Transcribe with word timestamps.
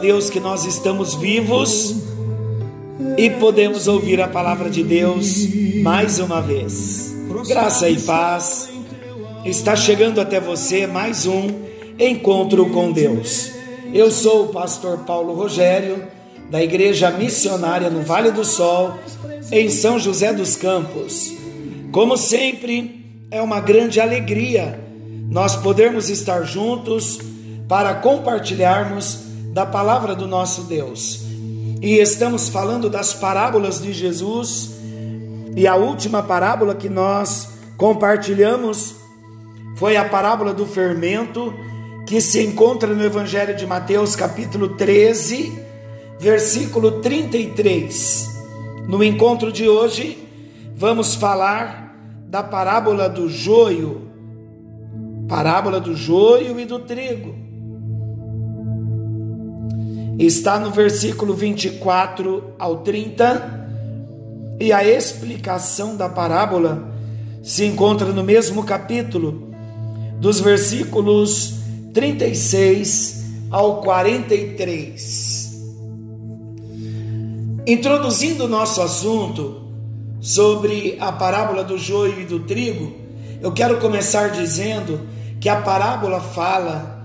Deus 0.00 0.30
que 0.30 0.40
nós 0.40 0.64
estamos 0.64 1.14
vivos 1.14 1.94
e 3.18 3.28
podemos 3.28 3.86
ouvir 3.86 4.18
a 4.22 4.26
palavra 4.26 4.70
de 4.70 4.82
Deus 4.82 5.46
mais 5.82 6.18
uma 6.18 6.40
vez. 6.40 7.14
Graça 7.46 7.88
e 7.90 8.00
paz. 8.00 8.70
Está 9.44 9.76
chegando 9.76 10.18
até 10.18 10.40
você 10.40 10.86
mais 10.86 11.26
um 11.26 11.48
encontro 11.98 12.70
com 12.70 12.90
Deus. 12.90 13.52
Eu 13.92 14.10
sou 14.10 14.46
o 14.46 14.48
pastor 14.48 15.00
Paulo 15.00 15.34
Rogério, 15.34 16.02
da 16.50 16.62
Igreja 16.62 17.10
Missionária 17.10 17.90
no 17.90 18.00
Vale 18.00 18.30
do 18.30 18.44
Sol, 18.44 18.94
em 19.52 19.68
São 19.68 19.98
José 19.98 20.32
dos 20.32 20.56
Campos. 20.56 21.34
Como 21.92 22.16
sempre, 22.16 23.04
é 23.30 23.42
uma 23.42 23.60
grande 23.60 24.00
alegria 24.00 24.80
nós 25.28 25.56
podermos 25.56 26.08
estar 26.08 26.42
juntos 26.42 27.18
para 27.68 27.94
compartilharmos 27.94 29.29
da 29.52 29.66
palavra 29.66 30.14
do 30.14 30.26
nosso 30.26 30.62
Deus. 30.62 31.22
E 31.82 31.98
estamos 31.98 32.48
falando 32.48 32.88
das 32.88 33.12
parábolas 33.12 33.80
de 33.80 33.92
Jesus, 33.92 34.70
e 35.56 35.66
a 35.66 35.74
última 35.74 36.22
parábola 36.22 36.74
que 36.74 36.88
nós 36.88 37.48
compartilhamos 37.76 38.94
foi 39.76 39.96
a 39.96 40.04
parábola 40.04 40.52
do 40.52 40.66
fermento, 40.66 41.52
que 42.06 42.20
se 42.20 42.42
encontra 42.44 42.94
no 42.94 43.04
Evangelho 43.04 43.56
de 43.56 43.66
Mateus, 43.66 44.14
capítulo 44.14 44.70
13, 44.70 45.52
versículo 46.18 47.00
33. 47.00 48.28
No 48.86 49.02
encontro 49.02 49.50
de 49.50 49.68
hoje, 49.68 50.28
vamos 50.76 51.14
falar 51.14 51.96
da 52.26 52.42
parábola 52.42 53.08
do 53.08 53.28
joio, 53.28 54.08
parábola 55.28 55.80
do 55.80 55.96
joio 55.96 56.60
e 56.60 56.64
do 56.64 56.80
trigo 56.80 57.39
está 60.26 60.58
no 60.58 60.70
versículo 60.70 61.32
24 61.34 62.52
ao 62.58 62.78
30, 62.78 63.60
e 64.60 64.72
a 64.72 64.84
explicação 64.84 65.96
da 65.96 66.08
parábola 66.08 66.92
se 67.42 67.64
encontra 67.64 68.12
no 68.12 68.22
mesmo 68.22 68.62
capítulo, 68.62 69.50
dos 70.20 70.38
versículos 70.38 71.54
36 71.94 73.24
ao 73.50 73.80
43. 73.80 75.40
Introduzindo 77.66 78.44
o 78.44 78.48
nosso 78.48 78.82
assunto 78.82 79.62
sobre 80.20 80.98
a 81.00 81.10
parábola 81.10 81.64
do 81.64 81.78
joio 81.78 82.20
e 82.20 82.26
do 82.26 82.40
trigo, 82.40 82.92
eu 83.40 83.52
quero 83.52 83.78
começar 83.78 84.28
dizendo 84.28 85.00
que 85.40 85.48
a 85.48 85.62
parábola 85.62 86.20
fala 86.20 86.99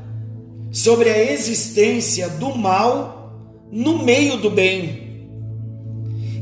sobre 0.76 1.10
a 1.10 1.32
existência 1.32 2.28
do 2.28 2.54
mal 2.54 3.32
no 3.72 4.04
meio 4.04 4.36
do 4.36 4.50
bem 4.50 5.30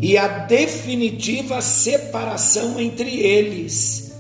e 0.01 0.17
a 0.17 0.27
definitiva 0.27 1.61
separação 1.61 2.79
entre 2.79 3.19
eles. 3.19 4.11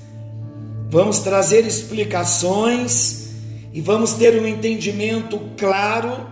Vamos 0.91 1.17
trazer 1.17 1.65
explicações 1.65 3.31
e 3.73 3.81
vamos 3.81 4.13
ter 4.13 4.39
um 4.39 4.45
entendimento 4.45 5.41
claro 5.57 6.27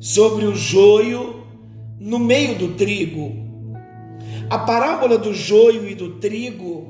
sobre 0.00 0.44
o 0.44 0.56
joio 0.56 1.46
no 2.00 2.18
meio 2.18 2.56
do 2.56 2.74
trigo. 2.74 3.32
A 4.50 4.58
parábola 4.58 5.16
do 5.16 5.32
joio 5.32 5.88
e 5.88 5.94
do 5.94 6.14
trigo 6.14 6.84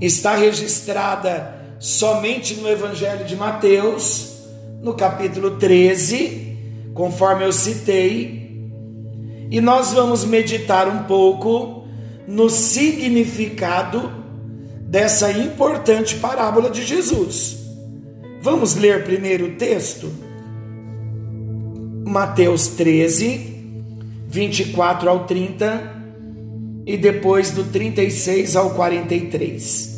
está 0.00 0.36
registrada 0.36 1.76
somente 1.80 2.54
no 2.54 2.68
Evangelho 2.68 3.24
de 3.24 3.34
Mateus 3.34 4.35
no 4.82 4.94
capítulo 4.94 5.52
13, 5.52 6.56
conforme 6.94 7.44
eu 7.44 7.52
citei, 7.52 8.70
e 9.50 9.60
nós 9.60 9.92
vamos 9.92 10.24
meditar 10.24 10.88
um 10.88 11.04
pouco 11.04 11.84
no 12.26 12.50
significado 12.50 14.10
dessa 14.82 15.30
importante 15.30 16.16
parábola 16.16 16.70
de 16.70 16.84
Jesus. 16.84 17.58
Vamos 18.40 18.74
ler 18.74 19.04
primeiro 19.04 19.46
o 19.46 19.52
texto? 19.52 20.10
Mateus 22.04 22.68
13, 22.68 23.74
24 24.28 25.08
ao 25.08 25.24
30 25.24 25.96
e 26.86 26.96
depois 26.96 27.50
do 27.50 27.64
36 27.64 28.54
ao 28.54 28.70
43. 28.70 29.96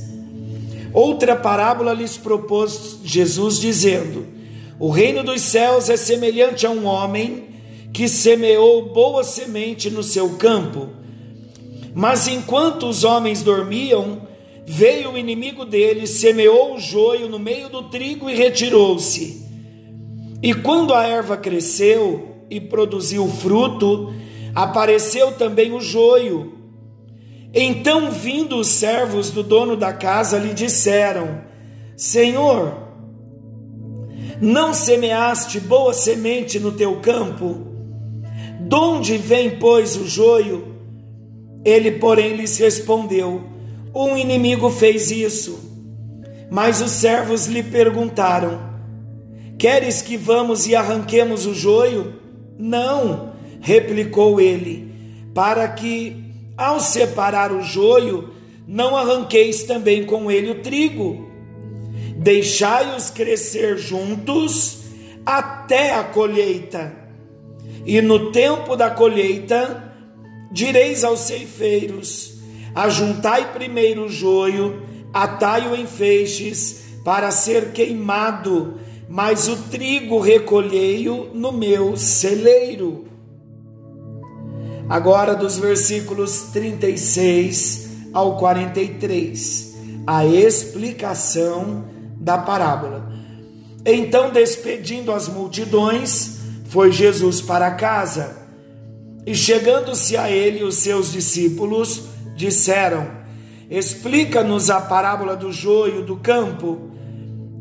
Outra 0.92 1.36
parábola 1.36 1.92
lhes 1.92 2.16
propôs 2.16 2.98
Jesus, 3.04 3.58
dizendo: 3.58 4.26
o 4.78 4.90
reino 4.90 5.24
dos 5.24 5.42
céus 5.42 5.88
é 5.88 5.96
semelhante 5.96 6.66
a 6.66 6.70
um 6.70 6.86
homem 6.86 7.48
que 7.92 8.08
semeou 8.08 8.92
boa 8.92 9.24
semente 9.24 9.90
no 9.90 10.02
seu 10.02 10.36
campo. 10.36 10.90
Mas 11.94 12.28
enquanto 12.28 12.86
os 12.86 13.02
homens 13.02 13.42
dormiam, 13.42 14.28
veio 14.64 15.12
o 15.12 15.18
inimigo 15.18 15.64
deles, 15.64 16.10
semeou 16.10 16.76
o 16.76 16.78
joio 16.78 17.28
no 17.28 17.38
meio 17.38 17.68
do 17.68 17.84
trigo 17.84 18.30
e 18.30 18.36
retirou-se. 18.36 19.44
E 20.40 20.54
quando 20.54 20.94
a 20.94 21.04
erva 21.04 21.36
cresceu 21.36 22.36
e 22.48 22.60
produziu 22.60 23.26
fruto, 23.26 24.12
apareceu 24.54 25.32
também 25.32 25.72
o 25.72 25.80
joio. 25.80 26.54
Então, 27.52 28.10
vindo 28.10 28.56
os 28.56 28.68
servos 28.68 29.30
do 29.30 29.42
dono 29.42 29.74
da 29.74 29.92
casa, 29.92 30.38
lhe 30.38 30.54
disseram: 30.54 31.40
Senhor, 31.96 32.87
não 34.40 34.72
semeaste 34.72 35.58
boa 35.60 35.92
semente 35.92 36.58
no 36.58 36.72
teu 36.72 36.96
campo? 37.00 37.66
Donde 38.60 39.16
vem, 39.16 39.58
pois, 39.58 39.96
o 39.96 40.06
joio? 40.06 40.76
Ele, 41.64 41.92
porém, 41.92 42.34
lhes 42.36 42.58
respondeu: 42.58 43.42
Um 43.94 44.16
inimigo 44.16 44.70
fez 44.70 45.10
isso. 45.10 45.58
Mas 46.50 46.80
os 46.80 46.90
servos 46.90 47.46
lhe 47.46 47.62
perguntaram: 47.62 48.60
Queres 49.58 50.02
que 50.02 50.16
vamos 50.16 50.66
e 50.66 50.74
arranquemos 50.74 51.46
o 51.46 51.54
joio? 51.54 52.14
Não, 52.58 53.32
replicou 53.60 54.40
ele, 54.40 54.92
para 55.34 55.68
que, 55.68 56.16
ao 56.56 56.80
separar 56.80 57.52
o 57.52 57.62
joio, 57.62 58.30
não 58.66 58.96
arranqueis 58.96 59.62
também 59.62 60.04
com 60.04 60.30
ele 60.30 60.50
o 60.50 60.62
trigo. 60.62 61.27
Deixai-os 62.18 63.10
crescer 63.10 63.78
juntos 63.78 64.80
até 65.24 65.94
a 65.94 66.02
colheita. 66.02 66.92
E 67.86 68.02
no 68.02 68.32
tempo 68.32 68.74
da 68.74 68.90
colheita, 68.90 69.94
direis 70.50 71.04
aos 71.04 71.20
ceifeiros: 71.20 72.34
Ajuntai 72.74 73.52
primeiro 73.52 74.06
o 74.06 74.08
joio, 74.08 74.82
atai-o 75.12 75.76
em 75.76 75.86
feixes, 75.86 76.86
para 77.04 77.30
ser 77.30 77.70
queimado, 77.72 78.80
mas 79.08 79.46
o 79.46 79.56
trigo 79.70 80.18
recolhei-o 80.18 81.30
no 81.32 81.52
meu 81.52 81.96
celeiro. 81.96 83.06
Agora, 84.88 85.36
dos 85.36 85.56
versículos 85.56 86.48
36 86.52 87.88
ao 88.12 88.38
43, 88.38 89.76
a 90.06 90.26
explicação 90.26 91.84
da 92.28 92.36
parábola. 92.36 93.10
Então, 93.86 94.30
despedindo 94.30 95.12
as 95.12 95.28
multidões, 95.28 96.40
foi 96.66 96.92
Jesus 96.92 97.40
para 97.40 97.70
casa. 97.70 98.36
E 99.24 99.34
chegando-se 99.34 100.14
a 100.14 100.30
ele, 100.30 100.62
os 100.62 100.74
seus 100.74 101.10
discípulos 101.10 102.02
disseram: 102.36 103.08
Explica-nos 103.70 104.68
a 104.68 104.78
parábola 104.78 105.34
do 105.34 105.50
joio 105.50 106.02
do 106.04 106.16
campo. 106.16 106.90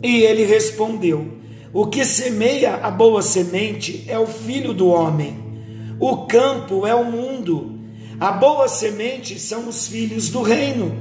E 0.04 0.24
ele 0.24 0.44
respondeu: 0.44 1.26
O 1.72 1.88
que 1.88 2.04
semeia 2.04 2.76
a 2.76 2.92
boa 2.92 3.22
semente 3.22 4.04
é 4.06 4.20
o 4.20 4.28
filho 4.28 4.74
do 4.74 4.88
homem. 4.88 5.40
O 5.98 6.26
campo 6.26 6.86
é 6.86 6.94
o 6.94 7.06
mundo. 7.06 7.80
A 8.20 8.34
boa 8.34 8.68
semente 8.68 9.40
são 9.40 9.70
os 9.70 9.88
filhos 9.88 10.28
do 10.28 10.42
reino. 10.42 10.92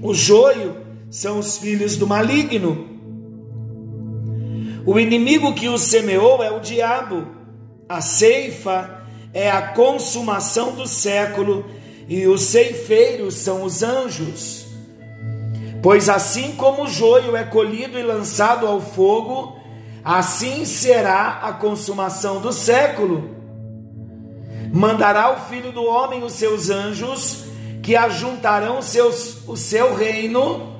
O 0.00 0.14
joio 0.14 0.76
são 1.10 1.40
os 1.40 1.58
filhos 1.58 1.96
do 1.96 2.06
maligno. 2.06 2.91
O 4.84 4.98
inimigo 4.98 5.54
que 5.54 5.68
o 5.68 5.78
semeou 5.78 6.42
é 6.42 6.50
o 6.50 6.60
diabo. 6.60 7.26
A 7.88 8.00
ceifa 8.00 9.02
é 9.32 9.50
a 9.50 9.68
consumação 9.68 10.72
do 10.72 10.86
século 10.86 11.64
e 12.08 12.26
os 12.26 12.42
ceifeiros 12.42 13.34
são 13.34 13.62
os 13.62 13.82
anjos. 13.82 14.66
Pois 15.82 16.08
assim 16.08 16.52
como 16.52 16.84
o 16.84 16.88
joio 16.88 17.36
é 17.36 17.44
colhido 17.44 17.98
e 17.98 18.02
lançado 18.02 18.66
ao 18.66 18.80
fogo, 18.80 19.56
assim 20.04 20.64
será 20.64 21.40
a 21.42 21.52
consumação 21.52 22.40
do 22.40 22.52
século. 22.52 23.30
Mandará 24.72 25.32
o 25.32 25.48
filho 25.48 25.70
do 25.70 25.84
homem 25.84 26.24
os 26.24 26.32
seus 26.32 26.70
anjos, 26.70 27.44
que 27.82 27.94
ajuntarão 27.94 28.80
seus, 28.80 29.46
o 29.46 29.56
seu 29.56 29.94
reino, 29.94 30.72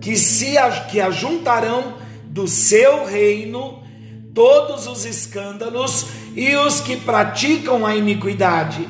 que 0.00 0.16
se 0.16 0.54
que 0.90 1.00
ajuntarão 1.00 2.01
do 2.32 2.48
seu 2.48 3.04
reino 3.04 3.82
todos 4.34 4.86
os 4.86 5.04
escândalos 5.04 6.06
e 6.34 6.56
os 6.56 6.80
que 6.80 6.96
praticam 6.96 7.84
a 7.84 7.94
iniquidade, 7.94 8.88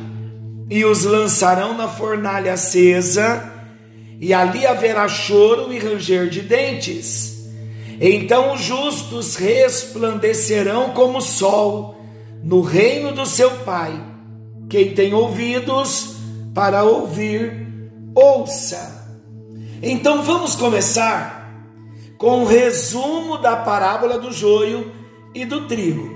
e 0.71 0.85
os 0.85 1.03
lançarão 1.03 1.77
na 1.77 1.89
fornalha 1.89 2.53
acesa, 2.53 3.53
e 4.21 4.33
ali 4.33 4.65
haverá 4.65 5.09
choro 5.09 5.73
e 5.73 5.79
ranger 5.79 6.29
de 6.29 6.43
dentes. 6.43 7.51
Então 8.01 8.55
os 8.55 8.61
justos 8.61 9.35
resplandecerão 9.35 10.91
como 10.91 11.21
sol 11.21 11.97
no 12.43 12.61
reino 12.61 13.11
do 13.11 13.27
seu 13.27 13.51
Pai. 13.59 14.01
Quem 14.71 14.95
tem 14.95 15.13
ouvidos 15.13 16.15
para 16.55 16.85
ouvir, 16.85 17.91
ouça. 18.15 19.09
Então 19.83 20.23
vamos 20.23 20.55
começar 20.55 21.42
com 22.23 22.43
o 22.43 22.45
resumo 22.45 23.37
da 23.37 23.57
parábola 23.57 24.17
do 24.17 24.31
joio 24.31 24.93
e 25.35 25.45
do 25.45 25.67
trigo. 25.67 26.09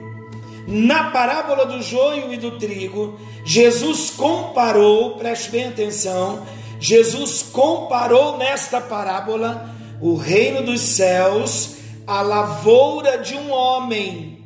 Na 0.65 1.11
parábola 1.11 1.67
do 1.67 1.83
joio 1.83 2.33
e 2.33 2.37
do 2.37 2.53
trigo, 2.53 3.19
Jesus 3.45 4.11
comparou, 4.11 5.17
preste 5.17 5.51
bem 5.51 5.65
atenção, 5.67 6.47
Jesus 6.79 7.43
comparou 7.43 8.39
nesta 8.39 8.81
parábola 8.81 9.69
o 10.01 10.15
reino 10.15 10.63
dos 10.63 10.81
céus 10.81 11.79
à 12.07 12.23
lavoura 12.23 13.19
de 13.19 13.35
um 13.35 13.51
homem. 13.51 14.45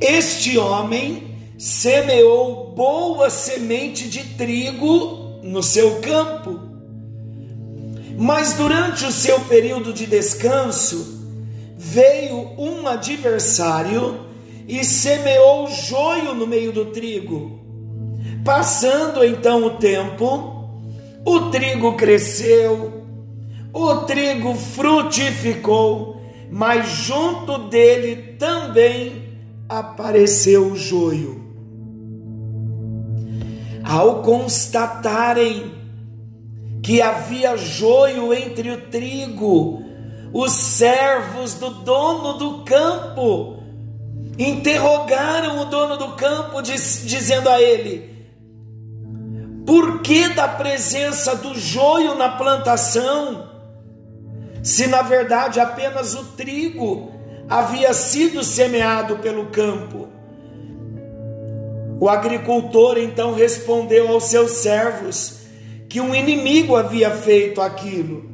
Este 0.00 0.58
homem 0.58 1.32
semeou 1.56 2.72
boa 2.74 3.30
semente 3.30 4.08
de 4.08 4.24
trigo 4.34 5.38
no 5.44 5.62
seu 5.62 6.00
campo. 6.00 6.69
Mas 8.22 8.52
durante 8.52 9.06
o 9.06 9.10
seu 9.10 9.40
período 9.40 9.94
de 9.94 10.04
descanso, 10.04 11.26
veio 11.74 12.50
um 12.58 12.86
adversário 12.86 14.26
e 14.68 14.84
semeou 14.84 15.66
joio 15.68 16.34
no 16.34 16.46
meio 16.46 16.70
do 16.70 16.84
trigo. 16.84 17.58
Passando 18.44 19.24
então 19.24 19.64
o 19.64 19.70
tempo, 19.70 20.68
o 21.24 21.40
trigo 21.50 21.96
cresceu, 21.96 23.04
o 23.72 23.96
trigo 24.04 24.54
frutificou, 24.54 26.20
mas 26.50 26.90
junto 26.90 27.70
dele 27.70 28.34
também 28.38 29.30
apareceu 29.66 30.72
o 30.72 30.76
joio. 30.76 31.40
Ao 33.82 34.20
constatarem 34.20 35.79
que 36.82 37.02
havia 37.02 37.56
joio 37.56 38.32
entre 38.32 38.70
o 38.70 38.80
trigo, 38.82 39.82
os 40.32 40.52
servos 40.52 41.54
do 41.54 41.70
dono 41.70 42.34
do 42.34 42.64
campo 42.64 43.58
interrogaram 44.38 45.60
o 45.60 45.64
dono 45.66 45.96
do 45.96 46.12
campo, 46.12 46.62
diz, 46.62 47.02
dizendo 47.04 47.48
a 47.48 47.60
ele: 47.60 48.28
Por 49.66 50.00
que 50.00 50.28
da 50.30 50.48
presença 50.48 51.34
do 51.36 51.54
joio 51.58 52.14
na 52.14 52.30
plantação, 52.30 53.48
se 54.62 54.86
na 54.86 55.02
verdade 55.02 55.60
apenas 55.60 56.14
o 56.14 56.24
trigo 56.36 57.12
havia 57.48 57.92
sido 57.92 58.42
semeado 58.42 59.16
pelo 59.16 59.46
campo? 59.46 60.08
O 62.00 62.08
agricultor 62.08 62.96
então 62.96 63.34
respondeu 63.34 64.08
aos 64.08 64.24
seus 64.24 64.52
servos 64.52 65.39
que 65.90 66.00
um 66.00 66.14
inimigo 66.14 66.74
havia 66.74 67.10
feito 67.10 67.60
aquilo 67.60 68.30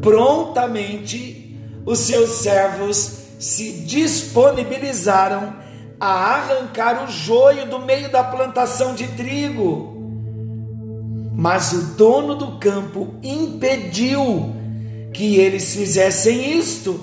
prontamente 0.00 1.56
os 1.84 2.00
seus 2.00 2.30
servos 2.30 3.18
se 3.38 3.72
disponibilizaram 3.82 5.54
a 6.00 6.08
arrancar 6.08 7.04
o 7.04 7.10
joio 7.10 7.66
do 7.66 7.80
meio 7.80 8.10
da 8.10 8.22
plantação 8.22 8.94
de 8.94 9.06
trigo. 9.08 9.96
Mas 11.34 11.72
o 11.72 11.82
dono 11.94 12.34
do 12.34 12.58
campo 12.58 13.14
impediu 13.22 14.54
que 15.12 15.36
eles 15.36 15.74
fizessem 15.74 16.58
isto. 16.58 17.00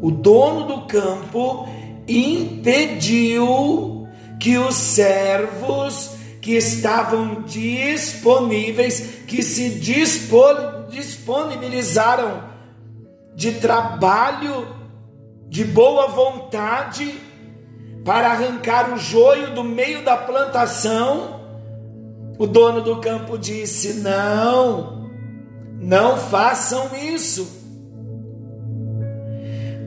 O 0.00 0.10
dono 0.10 0.66
do 0.66 0.86
campo 0.86 1.68
impediu 2.06 4.08
que 4.40 4.56
os 4.56 4.74
servos 4.74 6.17
que 6.40 6.56
estavam 6.56 7.42
disponíveis, 7.42 9.22
que 9.26 9.42
se 9.42 9.70
disponibilizaram, 10.90 12.48
de 13.34 13.52
trabalho, 13.52 14.66
de 15.48 15.64
boa 15.64 16.08
vontade, 16.08 17.20
para 18.04 18.30
arrancar 18.30 18.92
o 18.92 18.98
joio 18.98 19.54
do 19.54 19.62
meio 19.62 20.02
da 20.04 20.16
plantação, 20.16 21.40
o 22.38 22.46
dono 22.46 22.80
do 22.80 22.96
campo 23.00 23.36
disse: 23.36 23.94
Não, 23.94 25.10
não 25.78 26.16
façam 26.16 26.96
isso. 26.96 27.58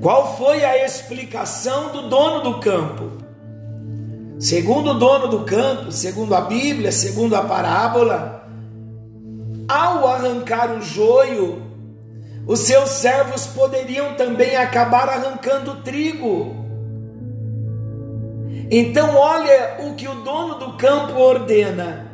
Qual 0.02 0.36
foi 0.38 0.64
a 0.66 0.84
explicação 0.86 1.92
do 1.92 2.10
dono 2.10 2.42
do 2.42 2.60
campo? 2.60 3.21
Segundo 4.42 4.90
o 4.90 4.94
dono 4.96 5.28
do 5.28 5.42
campo, 5.42 5.92
segundo 5.92 6.34
a 6.34 6.42
Bíblia, 6.42 6.92
segundo 6.92 7.36
a 7.36 7.44
parábola, 7.44 8.50
ao 9.68 10.08
arrancar 10.08 10.76
o 10.76 10.82
joio, 10.82 11.62
os 12.48 12.62
seus 12.62 12.90
servos 12.90 13.46
poderiam 13.46 14.16
também 14.16 14.56
acabar 14.56 15.08
arrancando 15.10 15.74
o 15.74 15.76
trigo. 15.84 16.56
Então, 18.72 19.16
olha 19.16 19.78
o 19.82 19.94
que 19.94 20.08
o 20.08 20.16
dono 20.24 20.56
do 20.56 20.74
campo 20.74 21.20
ordena. 21.20 22.12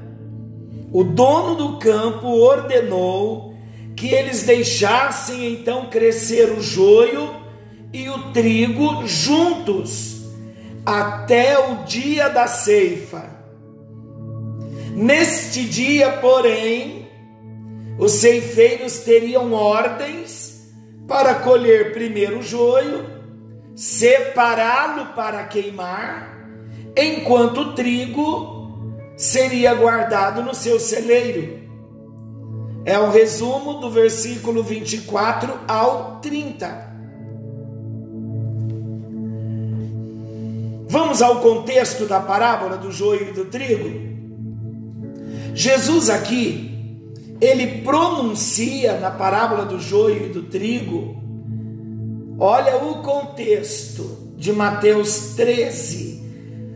O 0.91 1.05
dono 1.05 1.55
do 1.55 1.79
campo 1.79 2.27
ordenou 2.27 3.53
que 3.96 4.10
eles 4.10 4.43
deixassem 4.43 5.53
então 5.53 5.86
crescer 5.86 6.51
o 6.51 6.60
joio 6.60 7.34
e 7.93 8.10
o 8.10 8.34
trigo 8.34 9.07
juntos 9.07 10.16
até 10.88 11.60
o 11.60 11.84
dia 11.84 12.29
da 12.29 12.48
ceifa. 12.48 13.29
Neste 14.96 15.65
dia, 15.65 16.13
porém, 16.13 17.10
os 18.00 18.13
ceifeiros 18.13 19.00
teriam 19.00 19.51
ordens 19.51 20.72
para 21.06 21.36
colher 21.36 21.91
primeiro 21.91 22.39
o 22.39 22.41
joio, 22.41 23.06
separá-lo 23.75 25.08
para 25.08 25.44
queimar, 25.44 26.39
enquanto 26.96 27.58
o 27.58 27.74
trigo 27.74 29.03
seria 29.17 29.74
guardado 29.74 30.41
no 30.41 30.56
seu 30.56 30.79
celeiro. 30.79 31.67
É 32.86 32.98
o 32.98 33.08
um 33.08 33.12
resumo 33.12 33.74
do 33.82 33.91
versículo 33.91 34.63
24 34.63 35.53
ao 35.67 36.22
30. 36.22 36.87
Vamos 40.88 41.22
ao 41.22 41.41
contexto 41.41 42.06
da 42.06 42.20
parábola 42.20 42.77
do 42.77 42.91
joio 42.91 43.29
e 43.29 43.34
do 43.34 43.46
trigo. 43.46 44.17
Jesus 45.53 46.10
aqui 46.10 46.67
ele 47.39 47.82
pronuncia 47.82 48.98
na 49.00 49.12
parábola 49.12 49.65
do 49.65 49.79
joio 49.79 50.27
e 50.27 50.29
do 50.29 50.44
trigo. 50.44 51.15
Olha 52.39 52.77
o 52.77 53.01
contexto 53.01 54.34
de 54.38 54.51
Mateus 54.53 55.34
13. 55.36 56.24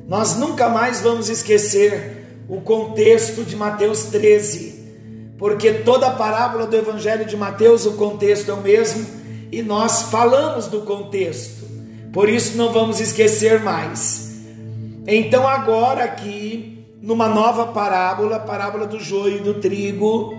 Nós 0.07 0.35
nunca 0.35 0.67
mais 0.67 0.99
vamos 1.01 1.29
esquecer 1.29 2.43
o 2.49 2.59
contexto 2.59 3.45
de 3.45 3.55
Mateus 3.55 4.03
13, 4.05 5.35
porque 5.37 5.71
toda 5.71 6.07
a 6.07 6.11
parábola 6.11 6.67
do 6.67 6.75
Evangelho 6.75 7.25
de 7.25 7.37
Mateus, 7.37 7.85
o 7.85 7.93
contexto 7.93 8.51
é 8.51 8.53
o 8.53 8.61
mesmo 8.61 9.05
e 9.51 9.61
nós 9.61 10.03
falamos 10.03 10.67
do 10.67 10.81
contexto, 10.81 11.65
por 12.13 12.29
isso 12.29 12.57
não 12.57 12.71
vamos 12.71 12.99
esquecer 12.99 13.61
mais. 13.61 14.31
Então, 15.07 15.47
agora, 15.47 16.03
aqui, 16.03 16.85
numa 17.01 17.27
nova 17.27 17.67
parábola, 17.67 18.39
parábola 18.39 18.85
do 18.85 18.99
joio 18.99 19.37
e 19.37 19.41
do 19.41 19.55
trigo, 19.55 20.33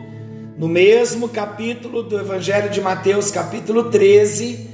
no 0.56 0.68
mesmo 0.68 1.28
capítulo 1.28 2.02
do 2.02 2.18
Evangelho 2.18 2.70
de 2.70 2.80
Mateus, 2.80 3.30
capítulo 3.30 3.90
13, 3.90 4.70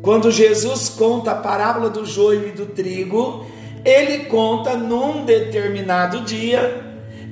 quando 0.00 0.30
Jesus 0.30 0.88
conta 0.88 1.32
a 1.32 1.36
parábola 1.36 1.90
do 1.90 2.04
joio 2.06 2.48
e 2.48 2.52
do 2.52 2.66
trigo, 2.66 3.46
ele 3.84 4.24
conta 4.24 4.76
num 4.76 5.24
determinado 5.24 6.22
dia 6.22 6.82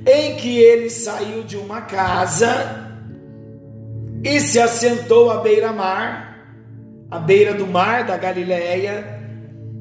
em 0.05 0.35
que 0.35 0.59
ele 0.59 0.89
saiu 0.89 1.43
de 1.43 1.57
uma 1.57 1.81
casa 1.81 2.89
e 4.23 4.39
se 4.39 4.59
assentou 4.59 5.31
à 5.31 5.37
beira-mar, 5.37 6.30
à 7.11 7.19
beira 7.19 7.53
do 7.53 7.67
mar 7.67 8.05
da 8.05 8.17
Galileia, 8.17 9.19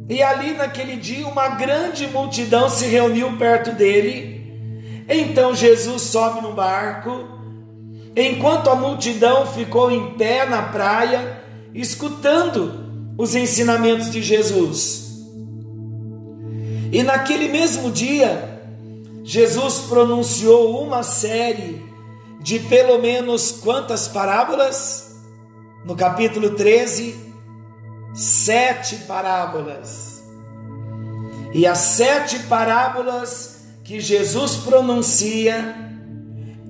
e 0.08 0.20
ali 0.20 0.54
naquele 0.54 0.96
dia 0.96 1.26
uma 1.28 1.50
grande 1.50 2.08
multidão 2.08 2.68
se 2.68 2.84
reuniu 2.86 3.38
perto 3.38 3.70
dele. 3.70 5.04
Então 5.08 5.54
Jesus 5.54 6.02
sobe 6.02 6.40
no 6.40 6.52
barco, 6.52 7.28
enquanto 8.16 8.68
a 8.68 8.74
multidão 8.74 9.46
ficou 9.46 9.88
em 9.90 10.14
pé 10.14 10.44
na 10.46 10.62
praia, 10.62 11.40
escutando 11.72 13.14
os 13.16 13.36
ensinamentos 13.36 14.10
de 14.10 14.20
Jesus. 14.20 15.10
E 16.92 17.04
naquele 17.04 17.48
mesmo 17.48 17.90
dia, 17.92 18.60
Jesus 19.22 19.80
pronunciou 19.88 20.82
uma 20.82 21.04
série 21.04 21.84
de 22.40 22.58
pelo 22.58 22.98
menos 22.98 23.52
quantas 23.52 24.08
parábolas? 24.08 25.09
No 25.84 25.96
capítulo 25.96 26.50
13, 26.50 27.34
sete 28.14 28.96
parábolas. 29.06 30.22
E 31.54 31.66
as 31.66 31.78
sete 31.78 32.38
parábolas 32.40 33.64
que 33.82 33.98
Jesus 33.98 34.56
pronuncia, 34.56 35.74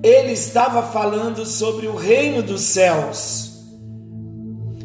ele 0.01 0.31
estava 0.31 0.81
falando 0.81 1.45
sobre 1.45 1.87
o 1.87 1.95
reino 1.95 2.41
dos 2.41 2.61
céus. 2.61 3.51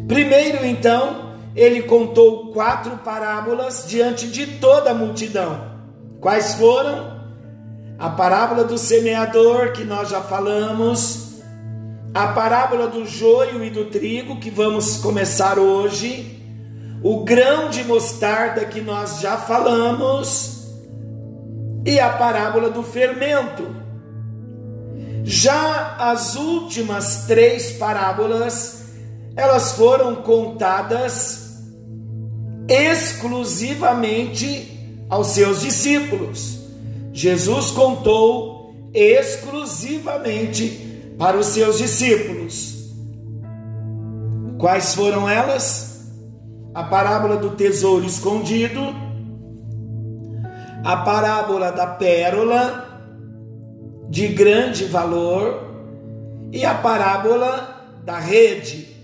Primeiro, 0.09 0.67
então, 0.67 1.37
ele 1.55 1.83
contou 1.83 2.53
quatro 2.53 2.99
parábolas 2.99 3.85
diante 3.87 4.29
de 4.29 4.59
toda 4.59 4.91
a 4.91 4.95
multidão. 4.95 5.77
Quais 6.21 6.55
foram? 6.55 7.17
A 7.99 8.11
parábola 8.11 8.65
do 8.65 8.77
semeador, 8.77 9.73
que 9.73 9.85
nós 9.85 10.11
já 10.11 10.21
falamos, 10.21 11.26
a 12.17 12.29
parábola 12.29 12.89
do 12.89 13.05
joio 13.05 13.63
e 13.63 13.69
do 13.69 13.91
trigo, 13.91 14.41
que 14.41 14.49
vamos 14.49 14.97
começar 14.97 15.59
hoje, 15.59 16.41
o 17.03 17.25
grão 17.25 17.69
de 17.69 17.85
mostarda, 17.85 18.65
que 18.65 18.81
nós 18.81 19.21
já 19.21 19.37
falamos, 19.37 20.73
e 21.85 22.01
a 22.01 22.09
parábola 22.09 22.71
do 22.71 22.83
fermento. 22.83 23.67
Já 25.25 25.95
as 25.99 26.37
últimas 26.37 27.27
três 27.27 27.73
parábolas, 27.73 28.87
elas 29.37 29.73
foram 29.73 30.17
contadas 30.17 31.61
exclusivamente 32.67 35.05
aos 35.11 35.27
seus 35.27 35.61
discípulos. 35.61 36.61
Jesus 37.13 37.73
contou 37.73 38.75
exclusivamente 38.95 40.86
para 41.19 41.37
os 41.37 41.47
seus 41.47 41.79
discípulos. 41.79 42.95
Quais 44.59 44.95
foram 44.95 45.29
elas? 45.29 46.07
A 46.75 46.85
parábola 46.85 47.37
do 47.37 47.51
tesouro 47.51 48.05
escondido, 48.05 48.81
a 50.85 50.97
parábola 50.99 51.73
da 51.73 51.87
pérola 51.87 52.85
de 54.09 54.29
grande 54.29 54.85
valor 54.85 55.65
e 56.53 56.65
a 56.65 56.75
parábola 56.75 57.99
da 58.05 58.19
rede 58.19 58.97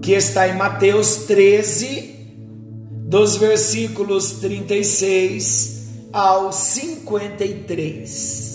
que 0.00 0.12
está 0.12 0.48
em 0.48 0.56
Mateus 0.56 1.26
13, 1.26 2.14
dos 3.06 3.36
versículos 3.36 4.32
36 4.40 5.88
ao 6.12 6.52
53. 6.52 8.49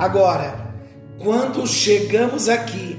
Agora, 0.00 0.74
quando 1.18 1.64
chegamos 1.66 2.48
aqui 2.48 2.98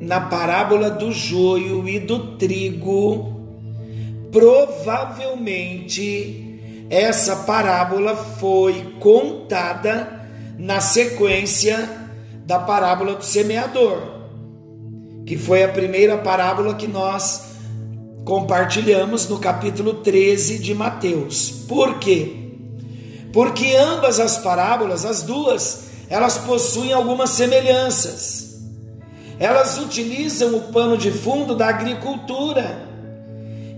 na 0.00 0.22
parábola 0.22 0.88
do 0.90 1.12
joio 1.12 1.86
e 1.88 2.00
do 2.00 2.38
trigo, 2.38 3.40
provavelmente 4.32 6.86
essa 6.88 7.36
parábola 7.36 8.16
foi 8.16 8.94
contada 8.98 10.26
na 10.58 10.80
sequência 10.80 11.88
da 12.46 12.58
parábola 12.58 13.14
do 13.14 13.24
semeador 13.24 14.14
que 15.26 15.38
foi 15.38 15.64
a 15.64 15.68
primeira 15.68 16.18
parábola 16.18 16.74
que 16.74 16.86
nós 16.86 17.54
compartilhamos 18.24 19.28
no 19.28 19.38
capítulo 19.38 19.94
13 19.94 20.58
de 20.58 20.74
Mateus. 20.74 21.50
Por 21.66 21.98
quê? 21.98 22.36
Porque 23.32 23.74
ambas 23.74 24.20
as 24.20 24.38
parábolas, 24.38 25.04
as 25.04 25.22
duas, 25.22 25.83
elas 26.08 26.38
possuem 26.38 26.92
algumas 26.92 27.30
semelhanças. 27.30 28.60
Elas 29.38 29.78
utilizam 29.78 30.54
o 30.56 30.72
pano 30.72 30.96
de 30.96 31.10
fundo 31.10 31.54
da 31.54 31.68
agricultura. 31.68 32.88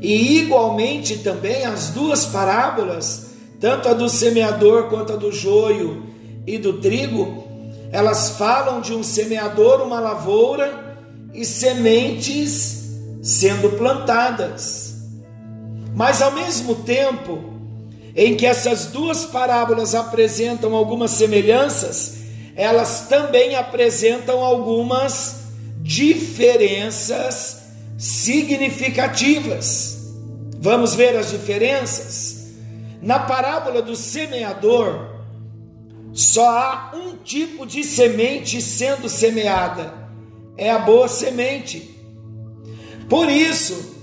E 0.00 0.38
igualmente 0.38 1.18
também 1.18 1.64
as 1.64 1.90
duas 1.90 2.26
parábolas, 2.26 3.26
tanto 3.58 3.88
a 3.88 3.94
do 3.94 4.08
semeador 4.08 4.88
quanto 4.88 5.14
a 5.14 5.16
do 5.16 5.32
joio 5.32 6.04
e 6.46 6.58
do 6.58 6.74
trigo, 6.74 7.44
elas 7.90 8.30
falam 8.30 8.80
de 8.80 8.92
um 8.92 9.02
semeador, 9.02 9.80
uma 9.80 9.98
lavoura 9.98 10.98
e 11.32 11.44
sementes 11.44 12.90
sendo 13.22 13.70
plantadas. 13.76 14.94
Mas 15.94 16.20
ao 16.20 16.32
mesmo 16.32 16.74
tempo 16.76 17.55
em 18.16 18.34
que 18.34 18.46
essas 18.46 18.86
duas 18.86 19.26
parábolas 19.26 19.94
apresentam 19.94 20.74
algumas 20.74 21.10
semelhanças, 21.10 22.16
elas 22.56 23.06
também 23.08 23.54
apresentam 23.54 24.42
algumas 24.42 25.40
diferenças 25.82 27.58
significativas. 27.98 29.98
Vamos 30.58 30.94
ver 30.94 31.14
as 31.16 31.30
diferenças? 31.30 32.46
Na 33.02 33.18
parábola 33.18 33.82
do 33.82 33.94
semeador, 33.94 35.10
só 36.14 36.48
há 36.48 36.92
um 36.94 37.18
tipo 37.18 37.66
de 37.66 37.84
semente 37.84 38.62
sendo 38.62 39.08
semeada 39.08 40.06
é 40.56 40.70
a 40.70 40.78
boa 40.78 41.08
semente. 41.08 41.94
Por 43.08 43.28
isso, 43.28 43.94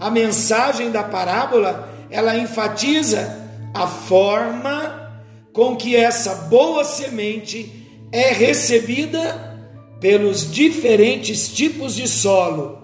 a 0.00 0.10
mensagem 0.10 0.90
da 0.90 1.02
parábola, 1.02 1.88
ela 2.10 2.36
enfatiza 2.36 3.47
a 3.74 3.86
forma 3.86 5.12
com 5.52 5.76
que 5.76 5.96
essa 5.96 6.34
boa 6.48 6.84
semente 6.84 7.86
é 8.12 8.32
recebida 8.32 9.58
pelos 10.00 10.50
diferentes 10.50 11.48
tipos 11.48 11.94
de 11.94 12.06
solo. 12.06 12.78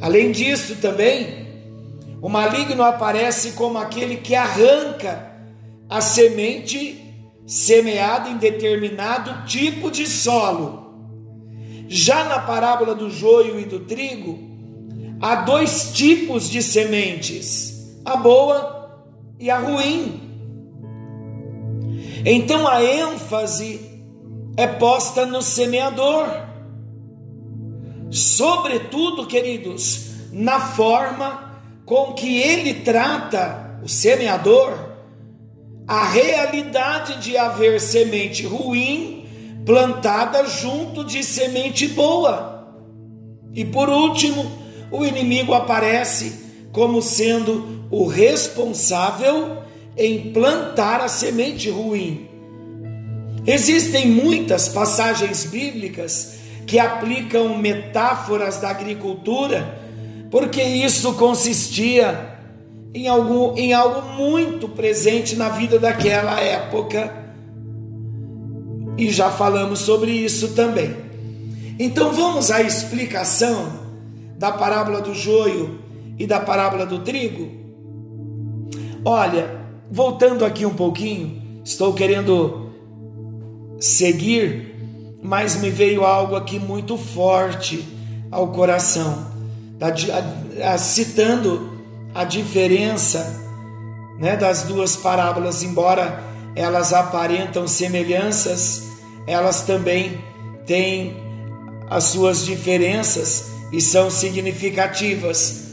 Além 0.00 0.30
disso, 0.32 0.76
também, 0.76 1.46
o 2.20 2.28
maligno 2.28 2.82
aparece 2.82 3.52
como 3.52 3.78
aquele 3.78 4.16
que 4.16 4.34
arranca 4.34 5.32
a 5.88 6.00
semente 6.00 7.00
semeada 7.46 8.28
em 8.28 8.36
determinado 8.36 9.46
tipo 9.46 9.90
de 9.90 10.06
solo 10.06 10.84
já 11.88 12.24
na 12.24 12.40
parábola 12.40 12.94
do 12.94 13.10
joio 13.10 13.60
e 13.60 13.64
do 13.64 13.80
trigo, 13.80 14.38
há 15.20 15.36
dois 15.36 15.92
tipos 15.92 16.48
de 16.50 16.62
sementes: 16.62 18.00
a 18.04 18.16
boa 18.16 18.73
e 19.38 19.50
a 19.50 19.58
ruim. 19.58 20.20
Então 22.24 22.66
a 22.66 22.82
ênfase 22.82 23.80
é 24.56 24.66
posta 24.66 25.26
no 25.26 25.42
semeador, 25.42 26.26
sobretudo, 28.10 29.26
queridos, 29.26 30.10
na 30.32 30.60
forma 30.60 31.60
com 31.84 32.12
que 32.12 32.38
ele 32.40 32.74
trata 32.74 33.80
o 33.82 33.88
semeador 33.88 34.94
a 35.86 36.06
realidade 36.06 37.20
de 37.20 37.36
haver 37.36 37.78
semente 37.80 38.46
ruim 38.46 39.26
plantada 39.66 40.46
junto 40.46 41.04
de 41.04 41.22
semente 41.22 41.88
boa. 41.88 42.68
E 43.52 43.64
por 43.64 43.88
último, 43.88 44.50
o 44.90 45.04
inimigo 45.04 45.52
aparece 45.54 46.43
como 46.74 47.00
sendo 47.00 47.86
o 47.88 48.04
responsável 48.08 49.58
em 49.96 50.32
plantar 50.32 51.00
a 51.00 51.06
semente 51.06 51.70
ruim. 51.70 52.28
Existem 53.46 54.08
muitas 54.08 54.68
passagens 54.68 55.44
bíblicas 55.44 56.34
que 56.66 56.80
aplicam 56.80 57.56
metáforas 57.56 58.58
da 58.58 58.70
agricultura, 58.70 59.78
porque 60.32 60.60
isso 60.60 61.14
consistia 61.14 62.38
em 62.92 63.06
algo, 63.06 63.54
em 63.56 63.72
algo 63.72 64.02
muito 64.16 64.68
presente 64.68 65.36
na 65.36 65.50
vida 65.50 65.78
daquela 65.78 66.40
época 66.40 67.22
e 68.98 69.10
já 69.10 69.30
falamos 69.30 69.78
sobre 69.80 70.10
isso 70.10 70.54
também. 70.54 70.92
Então 71.78 72.12
vamos 72.12 72.50
à 72.50 72.62
explicação 72.62 73.84
da 74.36 74.50
parábola 74.50 75.00
do 75.00 75.14
joio 75.14 75.83
e 76.18 76.26
da 76.26 76.40
parábola 76.40 76.86
do 76.86 77.00
trigo? 77.00 77.50
Olha, 79.04 79.60
voltando 79.90 80.44
aqui 80.44 80.64
um 80.64 80.74
pouquinho, 80.74 81.60
estou 81.64 81.92
querendo 81.92 82.70
seguir, 83.78 85.18
mas 85.22 85.56
me 85.56 85.70
veio 85.70 86.04
algo 86.04 86.36
aqui 86.36 86.58
muito 86.58 86.96
forte 86.96 87.84
ao 88.30 88.48
coração, 88.48 89.26
citando 90.78 91.72
a 92.14 92.24
diferença 92.24 93.42
né, 94.18 94.36
das 94.36 94.62
duas 94.62 94.96
parábolas, 94.96 95.62
embora 95.62 96.22
elas 96.54 96.92
aparentam 96.92 97.66
semelhanças, 97.66 98.84
elas 99.26 99.62
também 99.62 100.22
têm 100.66 101.16
as 101.90 102.04
suas 102.04 102.44
diferenças 102.44 103.46
e 103.72 103.80
são 103.80 104.10
significativas. 104.10 105.63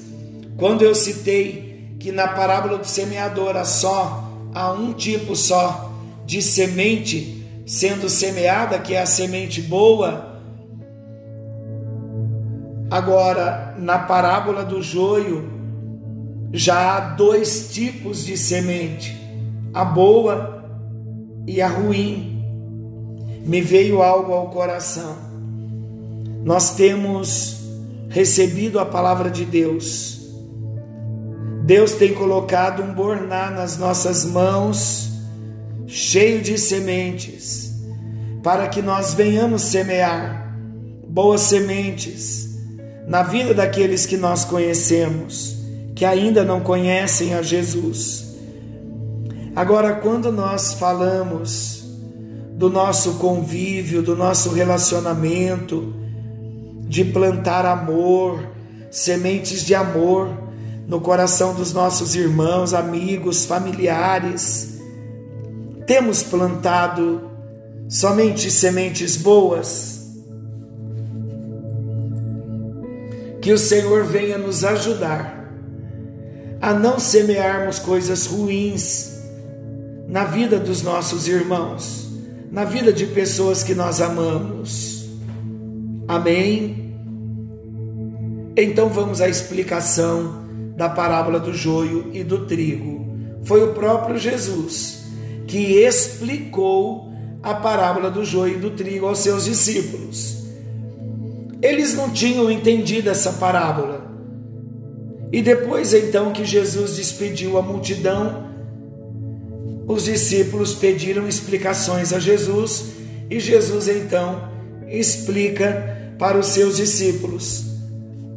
Quando 0.61 0.83
eu 0.83 0.93
citei 0.93 1.95
que 1.99 2.11
na 2.11 2.27
parábola 2.27 2.77
do 2.77 2.85
semeador 2.85 3.57
há 3.57 3.65
só 3.65 4.31
há 4.53 4.71
um 4.71 4.93
tipo 4.93 5.35
só 5.35 5.91
de 6.23 6.39
semente 6.39 7.43
sendo 7.65 8.07
semeada, 8.07 8.77
que 8.77 8.93
é 8.93 9.01
a 9.01 9.07
semente 9.07 9.59
boa, 9.59 10.39
agora 12.91 13.75
na 13.79 13.97
parábola 13.97 14.63
do 14.63 14.83
joio 14.83 15.49
já 16.53 16.95
há 16.95 16.99
dois 17.15 17.71
tipos 17.73 18.23
de 18.23 18.37
semente, 18.37 19.19
a 19.73 19.83
boa 19.83 20.63
e 21.47 21.59
a 21.59 21.67
ruim. 21.67 22.39
Me 23.43 23.61
veio 23.61 24.03
algo 24.03 24.31
ao 24.31 24.51
coração. 24.51 25.15
Nós 26.43 26.75
temos 26.75 27.63
recebido 28.09 28.79
a 28.79 28.85
palavra 28.85 29.31
de 29.31 29.43
Deus. 29.43 30.20
Deus 31.71 31.93
tem 31.93 32.13
colocado 32.13 32.83
um 32.83 32.93
borná 32.93 33.49
nas 33.49 33.77
nossas 33.77 34.25
mãos, 34.25 35.09
cheio 35.87 36.41
de 36.41 36.57
sementes, 36.57 37.71
para 38.43 38.67
que 38.67 38.81
nós 38.81 39.13
venhamos 39.13 39.61
semear 39.61 40.53
boas 41.07 41.39
sementes 41.39 42.57
na 43.07 43.23
vida 43.23 43.53
daqueles 43.53 44.05
que 44.05 44.17
nós 44.17 44.43
conhecemos, 44.43 45.55
que 45.95 46.03
ainda 46.03 46.43
não 46.43 46.59
conhecem 46.59 47.35
a 47.35 47.41
Jesus. 47.41 48.35
Agora, 49.55 49.93
quando 49.93 50.29
nós 50.29 50.73
falamos 50.73 51.85
do 52.51 52.69
nosso 52.69 53.13
convívio, 53.13 54.01
do 54.01 54.13
nosso 54.13 54.49
relacionamento, 54.49 55.93
de 56.89 57.05
plantar 57.05 57.65
amor, 57.65 58.45
sementes 58.91 59.63
de 59.63 59.73
amor 59.73 60.40
no 60.87 60.99
coração 60.99 61.53
dos 61.53 61.73
nossos 61.73 62.15
irmãos, 62.15 62.73
amigos, 62.73 63.45
familiares. 63.45 64.79
Temos 65.87 66.23
plantado 66.23 67.29
somente 67.87 68.49
sementes 68.49 69.17
boas. 69.17 70.01
Que 73.41 73.51
o 73.51 73.57
Senhor 73.57 74.03
venha 74.05 74.37
nos 74.37 74.63
ajudar 74.63 75.41
a 76.61 76.73
não 76.73 76.99
semearmos 76.99 77.79
coisas 77.79 78.27
ruins 78.27 79.11
na 80.07 80.25
vida 80.25 80.59
dos 80.59 80.83
nossos 80.83 81.27
irmãos, 81.27 82.07
na 82.51 82.65
vida 82.65 82.93
de 82.93 83.07
pessoas 83.07 83.63
que 83.63 83.73
nós 83.73 83.99
amamos. 83.99 85.09
Amém. 86.07 86.93
Então 88.55 88.89
vamos 88.89 89.21
à 89.21 89.29
explicação 89.29 90.40
da 90.81 90.89
parábola 90.89 91.39
do 91.39 91.53
joio 91.53 92.09
e 92.11 92.23
do 92.23 92.47
trigo. 92.47 93.05
Foi 93.43 93.63
o 93.63 93.71
próprio 93.71 94.17
Jesus 94.17 95.03
que 95.45 95.75
explicou 95.77 97.13
a 97.43 97.53
parábola 97.53 98.09
do 98.09 98.25
joio 98.25 98.55
e 98.55 98.59
do 98.59 98.71
trigo 98.71 99.05
aos 99.05 99.19
seus 99.19 99.45
discípulos. 99.45 100.43
Eles 101.61 101.93
não 101.93 102.09
tinham 102.09 102.49
entendido 102.49 103.11
essa 103.11 103.33
parábola. 103.33 104.09
E 105.31 105.39
depois 105.43 105.93
então 105.93 106.33
que 106.33 106.43
Jesus 106.43 106.95
despediu 106.95 107.59
a 107.59 107.61
multidão, 107.61 108.49
os 109.87 110.05
discípulos 110.05 110.73
pediram 110.73 111.27
explicações 111.27 112.11
a 112.11 112.19
Jesus 112.19 112.85
e 113.29 113.39
Jesus 113.39 113.87
então 113.87 114.49
explica 114.89 116.15
para 116.17 116.39
os 116.39 116.47
seus 116.47 116.77
discípulos 116.77 117.65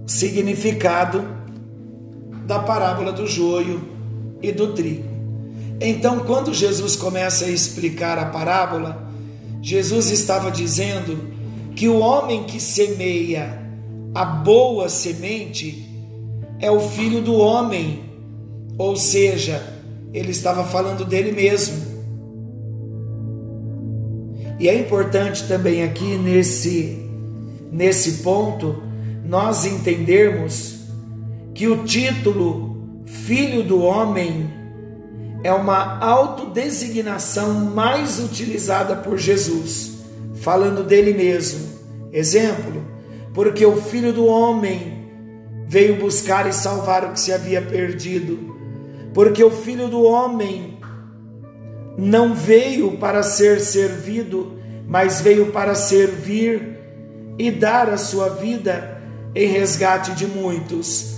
significado 0.07 1.43
da 2.47 2.59
parábola 2.59 3.13
do 3.13 3.27
joio 3.27 3.83
e 4.43 4.53
do 4.53 4.73
trigo. 4.73 5.09
Então, 5.81 6.21
quando 6.21 6.55
Jesus 6.55 6.97
começa 6.97 7.47
a 7.47 7.51
explicar 7.51 8.19
a 8.19 8.27
parábola, 8.27 9.11
Jesus 9.61 10.11
estava 10.11 10.51
dizendo 10.51 11.19
que 11.75 11.89
o 11.89 11.99
homem 11.99 12.45
que 12.45 12.61
semeia 12.61 13.61
a 14.15 14.25
boa 14.25 14.89
semente 14.89 15.89
é 16.61 16.71
o 16.71 16.79
filho 16.79 17.21
do 17.21 17.35
homem, 17.35 18.05
ou 18.79 18.97
seja, 18.97 19.63
ele 20.13 20.31
estava 20.31 20.65
falando 20.65 21.05
dele 21.05 21.33
mesmo. 21.33 21.95
E 24.61 24.69
é 24.69 24.79
importante 24.79 25.49
também 25.49 25.83
aqui 25.83 26.17
nesse 26.17 27.01
nesse 27.73 28.23
ponto 28.23 28.81
nós 29.25 29.67
entendermos 29.67 30.74
que 31.55 31.69
o 31.69 31.85
título 31.85 33.03
Filho 33.07 33.63
do 33.63 33.81
Homem 33.81 34.53
é 35.45 35.53
uma 35.53 35.99
autodesignação 36.01 37.53
mais 37.53 38.19
utilizada 38.19 38.97
por 38.97 39.17
Jesus, 39.17 39.99
falando 40.35 40.83
dele 40.83 41.15
mesmo. 41.15 41.69
Exemplo, 42.13 42.83
porque 43.33 43.65
o 43.65 43.77
Filho 43.77 44.13
do 44.13 44.27
Homem 44.27 45.05
veio 45.69 45.97
buscar 45.97 46.49
e 46.49 46.53
salvar 46.53 47.05
o 47.05 47.13
que 47.13 47.21
se 47.21 47.33
havia 47.33 47.63
perdido. 47.63 48.55
Porque 49.13 49.45
o 49.45 49.51
Filho 49.51 49.89
do 49.89 50.03
Homem 50.03 50.79
não 51.97 52.35
veio 52.35 52.97
para 52.99 53.23
ser 53.23 53.61
servido, 53.61 54.59
mas 54.89 55.21
veio 55.21 55.53
para 55.53 55.75
servir 55.75 56.79
e 57.39 57.51
dar 57.51 57.89
a 57.89 57.97
sua 57.97 58.29
vida 58.29 59.01
em 59.35 59.47
resgate 59.47 60.13
de 60.13 60.27
muitos. 60.27 61.15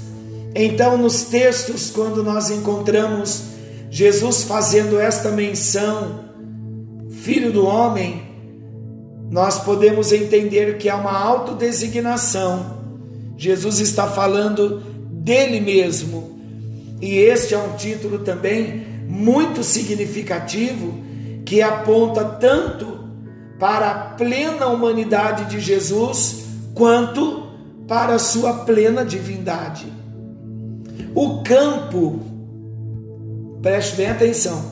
Então, 0.58 0.96
nos 0.96 1.24
textos, 1.24 1.90
quando 1.90 2.24
nós 2.24 2.48
encontramos 2.48 3.42
Jesus 3.90 4.44
fazendo 4.44 4.98
esta 4.98 5.30
menção, 5.30 6.24
Filho 7.10 7.52
do 7.52 7.66
Homem, 7.66 8.22
nós 9.30 9.58
podemos 9.58 10.12
entender 10.12 10.78
que 10.78 10.88
é 10.88 10.94
uma 10.94 11.12
autodesignação. 11.12 12.78
Jesus 13.36 13.80
está 13.80 14.06
falando 14.06 14.80
dele 15.10 15.60
mesmo. 15.60 16.40
E 17.02 17.18
este 17.18 17.52
é 17.52 17.58
um 17.58 17.76
título 17.76 18.20
também 18.20 18.86
muito 19.06 19.62
significativo 19.62 20.94
que 21.44 21.60
aponta 21.60 22.24
tanto 22.24 22.98
para 23.58 23.90
a 23.90 23.94
plena 24.14 24.68
humanidade 24.68 25.50
de 25.50 25.60
Jesus 25.60 26.46
quanto 26.72 27.46
para 27.86 28.14
a 28.14 28.18
sua 28.18 28.64
plena 28.64 29.04
divindade. 29.04 30.05
O 31.18 31.42
campo, 31.42 32.20
preste 33.62 33.96
bem 33.96 34.08
atenção, 34.08 34.62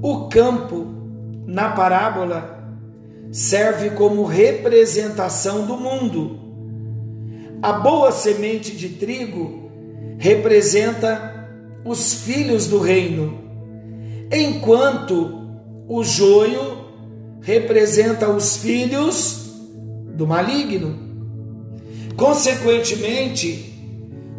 o 0.00 0.30
campo 0.30 0.86
na 1.46 1.72
parábola 1.72 2.58
serve 3.30 3.90
como 3.90 4.24
representação 4.24 5.66
do 5.66 5.76
mundo. 5.76 6.38
A 7.60 7.74
boa 7.74 8.12
semente 8.12 8.74
de 8.74 8.88
trigo 8.88 9.70
representa 10.16 11.46
os 11.84 12.14
filhos 12.14 12.66
do 12.66 12.78
reino, 12.78 13.38
enquanto 14.32 15.50
o 15.86 16.02
joio 16.02 16.78
representa 17.42 18.30
os 18.30 18.56
filhos 18.56 19.52
do 20.14 20.26
maligno. 20.26 20.98
Consequentemente, 22.16 23.69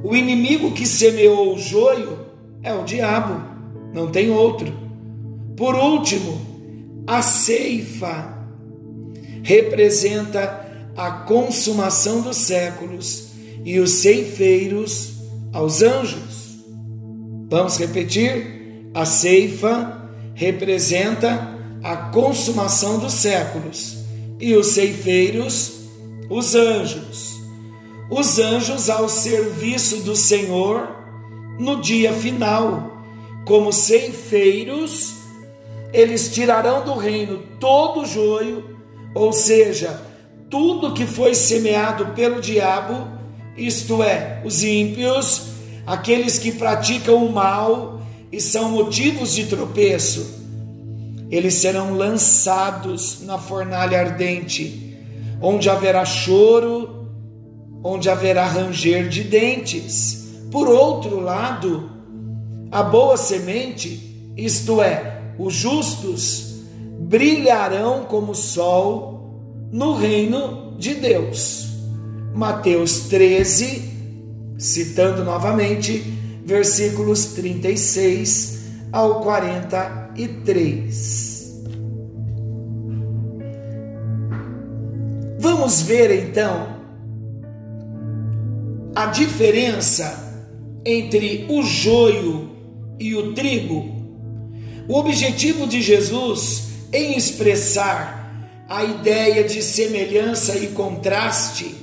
o 0.03 0.15
inimigo 0.15 0.71
que 0.71 0.85
semeou 0.85 1.53
o 1.53 1.59
joio 1.59 2.19
é 2.63 2.73
o 2.73 2.83
diabo, 2.83 3.41
não 3.93 4.11
tem 4.11 4.29
outro. 4.29 4.71
Por 5.55 5.75
último, 5.75 6.41
a 7.05 7.21
ceifa 7.21 8.37
representa 9.43 10.65
a 10.95 11.11
consumação 11.11 12.21
dos 12.21 12.37
séculos 12.37 13.29
e 13.63 13.79
os 13.79 13.91
ceifeiros 13.91 15.13
aos 15.53 15.81
anjos. 15.81 16.59
Vamos 17.49 17.77
repetir? 17.77 18.89
A 18.93 19.05
ceifa 19.05 20.09
representa 20.33 21.57
a 21.83 21.95
consumação 21.95 22.99
dos 22.99 23.13
séculos 23.13 23.97
e 24.39 24.55
os 24.55 24.67
ceifeiros, 24.67 25.73
os 26.29 26.55
anjos. 26.55 27.30
Os 28.11 28.37
anjos 28.39 28.89
ao 28.89 29.07
serviço 29.07 30.01
do 30.01 30.17
Senhor 30.17 30.85
no 31.57 31.79
dia 31.79 32.11
final, 32.11 33.01
como 33.45 33.71
ceifeiros, 33.71 35.13
eles 35.93 36.33
tirarão 36.33 36.83
do 36.83 36.93
reino 36.93 37.41
todo 37.57 38.01
o 38.01 38.05
joio, 38.05 38.77
ou 39.15 39.31
seja, 39.31 40.01
tudo 40.49 40.93
que 40.93 41.05
foi 41.05 41.33
semeado 41.33 42.07
pelo 42.07 42.41
diabo, 42.41 43.07
isto 43.55 44.03
é, 44.03 44.41
os 44.43 44.61
ímpios, 44.61 45.43
aqueles 45.87 46.37
que 46.37 46.51
praticam 46.51 47.25
o 47.25 47.31
mal 47.31 48.01
e 48.29 48.41
são 48.41 48.71
motivos 48.71 49.33
de 49.33 49.45
tropeço, 49.45 50.41
eles 51.29 51.53
serão 51.53 51.93
lançados 51.93 53.21
na 53.21 53.37
fornalha 53.37 54.01
ardente, 54.01 54.97
onde 55.41 55.69
haverá 55.69 56.03
choro, 56.03 57.00
onde 57.83 58.09
haverá 58.09 58.47
ranger 58.47 59.09
de 59.09 59.23
dentes. 59.23 60.29
Por 60.51 60.67
outro 60.67 61.19
lado, 61.19 61.89
a 62.71 62.83
boa 62.83 63.17
semente, 63.17 64.31
isto 64.37 64.79
é, 64.81 65.33
os 65.37 65.53
justos, 65.53 66.61
brilharão 66.99 68.05
como 68.05 68.33
o 68.33 68.35
sol 68.35 69.39
no 69.71 69.95
reino 69.95 70.75
de 70.77 70.93
Deus. 70.95 71.69
Mateus 72.33 73.07
13, 73.09 73.91
citando 74.57 75.23
novamente, 75.23 75.99
versículos 76.45 77.27
36 77.27 78.59
ao 78.91 79.21
43. 79.21 81.61
Vamos 85.39 85.81
ver 85.81 86.27
então 86.27 86.80
a 88.95 89.07
diferença 89.07 90.31
entre 90.85 91.45
o 91.49 91.63
joio 91.63 92.49
e 92.99 93.15
o 93.15 93.33
trigo. 93.33 94.01
O 94.87 94.97
objetivo 94.97 95.67
de 95.67 95.81
Jesus 95.81 96.69
em 96.91 97.15
expressar 97.15 98.21
a 98.67 98.83
ideia 98.83 99.43
de 99.43 99.61
semelhança 99.61 100.57
e 100.57 100.67
contraste, 100.67 101.75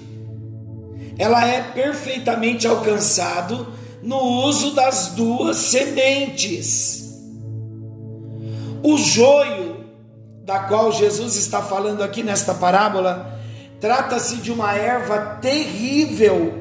ela 1.19 1.47
é 1.47 1.61
perfeitamente 1.61 2.67
alcançado 2.67 3.67
no 4.03 4.19
uso 4.47 4.75
das 4.75 5.09
duas 5.09 5.57
sementes. 5.57 7.09
O 8.83 8.97
joio, 8.97 9.85
da 10.45 10.61
qual 10.61 10.93
Jesus 10.93 11.37
está 11.37 11.61
falando 11.61 12.03
aqui 12.03 12.23
nesta 12.23 12.55
parábola, 12.55 13.39
trata-se 13.81 14.37
de 14.37 14.53
uma 14.53 14.75
erva 14.75 15.39
terrível. 15.43 16.58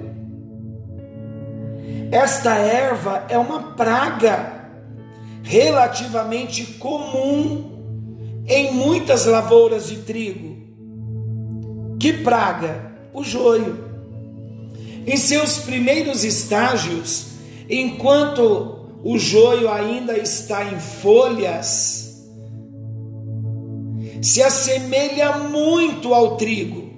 Esta 2.12 2.56
erva 2.56 3.26
é 3.30 3.38
uma 3.38 3.74
praga 3.74 4.70
relativamente 5.44 6.66
comum 6.74 8.44
em 8.48 8.74
muitas 8.74 9.26
lavouras 9.26 9.88
de 9.88 9.98
trigo. 9.98 10.56
Que 12.00 12.14
praga? 12.14 12.92
O 13.14 13.24
joio. 13.24 13.86
Em 15.06 15.18
seus 15.18 15.60
primeiros 15.60 16.24
estágios, 16.24 17.28
enquanto 17.70 19.00
o 19.04 19.18
joio 19.18 19.70
ainda 19.70 20.18
está 20.18 20.64
em 20.64 20.80
folhas, 20.80 22.26
se 24.22 24.42
assemelha 24.42 25.38
muito 25.38 26.14
ao 26.14 26.38
trigo. 26.38 26.90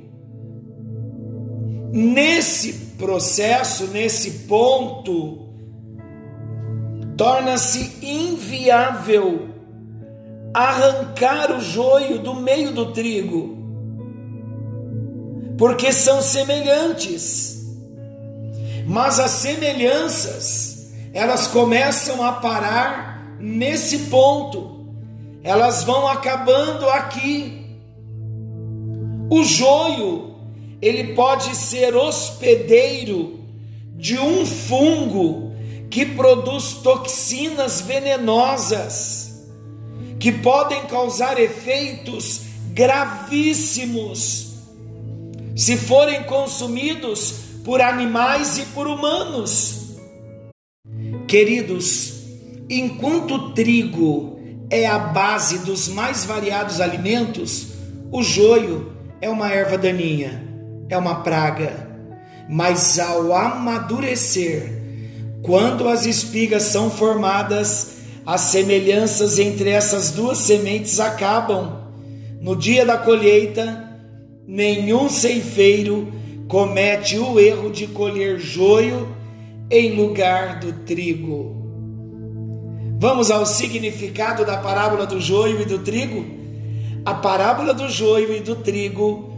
Nesse 1.92 2.89
processo, 3.00 3.88
nesse 3.88 4.46
ponto, 4.46 5.48
torna-se 7.18 8.06
inviável 8.06 9.48
arrancar 10.54 11.52
o 11.52 11.62
joio 11.62 12.20
do 12.20 12.36
meio 12.36 12.74
do 12.74 12.92
trigo, 12.92 13.58
porque 15.58 15.94
são 15.94 16.22
semelhantes. 16.22 17.58
Mas 18.86 19.20
as 19.20 19.32
semelhanças, 19.32 20.92
elas 21.14 21.48
começam 21.48 22.26
a 22.26 22.34
parar 22.34 23.38
nesse 23.40 24.00
ponto. 24.10 24.88
Elas 25.44 25.84
vão 25.84 26.08
acabando 26.08 26.90
aqui. 26.90 27.78
O 29.30 29.44
joio, 29.44 30.29
ele 30.82 31.14
pode 31.14 31.56
ser 31.56 31.96
hospedeiro 31.96 33.40
de 33.96 34.18
um 34.18 34.46
fungo 34.46 35.54
que 35.90 36.06
produz 36.06 36.74
toxinas 36.84 37.82
venenosas 37.82 39.30
que 40.20 40.32
podem 40.32 40.86
causar 40.86 41.40
efeitos 41.40 42.42
gravíssimos 42.74 44.50
se 45.56 45.76
forem 45.76 46.24
consumidos 46.24 47.34
por 47.66 47.82
animais 47.82 48.58
e 48.58 48.66
por 48.68 48.88
humanos. 48.88 49.98
Queridos, 51.28 52.14
enquanto 52.70 53.36
o 53.36 53.54
trigo 53.54 54.40
é 54.70 54.88
a 54.88 54.98
base 54.98 55.60
dos 55.60 55.88
mais 55.88 56.24
variados 56.24 56.80
alimentos, 56.80 57.68
o 58.12 58.24
joio 58.24 58.94
é 59.22 59.30
uma 59.30 59.50
erva 59.52 59.78
daninha, 59.78 60.49
é 60.90 60.98
uma 60.98 61.22
praga. 61.22 61.88
Mas 62.50 62.98
ao 62.98 63.34
amadurecer, 63.34 64.82
quando 65.44 65.88
as 65.88 66.06
espigas 66.06 66.64
são 66.64 66.90
formadas, 66.90 67.98
as 68.26 68.42
semelhanças 68.42 69.40
entre 69.40 69.70
essas 69.70 70.12
duas 70.12 70.40
sementes 70.40 71.00
acabam. 71.00 71.80
No 72.42 72.56
dia 72.56 72.86
da 72.86 72.98
colheita, 72.98 73.88
nenhum 74.48 75.10
ceifeiro 75.10 76.12
comete 76.48 77.18
o 77.18 77.40
erro 77.40 77.72
de 77.72 77.86
colher 77.88 78.40
joio 78.40 79.16
em 79.70 79.96
lugar 79.96 80.60
do 80.60 80.74
trigo. 80.74 81.56
Vamos 82.98 83.30
ao 83.30 83.46
significado 83.46 84.44
da 84.44 84.58
parábola 84.58 85.06
do 85.06 85.22
joio 85.22 85.62
e 85.62 85.66
do 85.66 85.80
trigo? 85.80 86.26
A 87.06 87.14
parábola 87.14 87.74
do 87.74 87.88
joio 87.88 88.36
e 88.36 88.40
do 88.40 88.56
trigo 88.56 89.29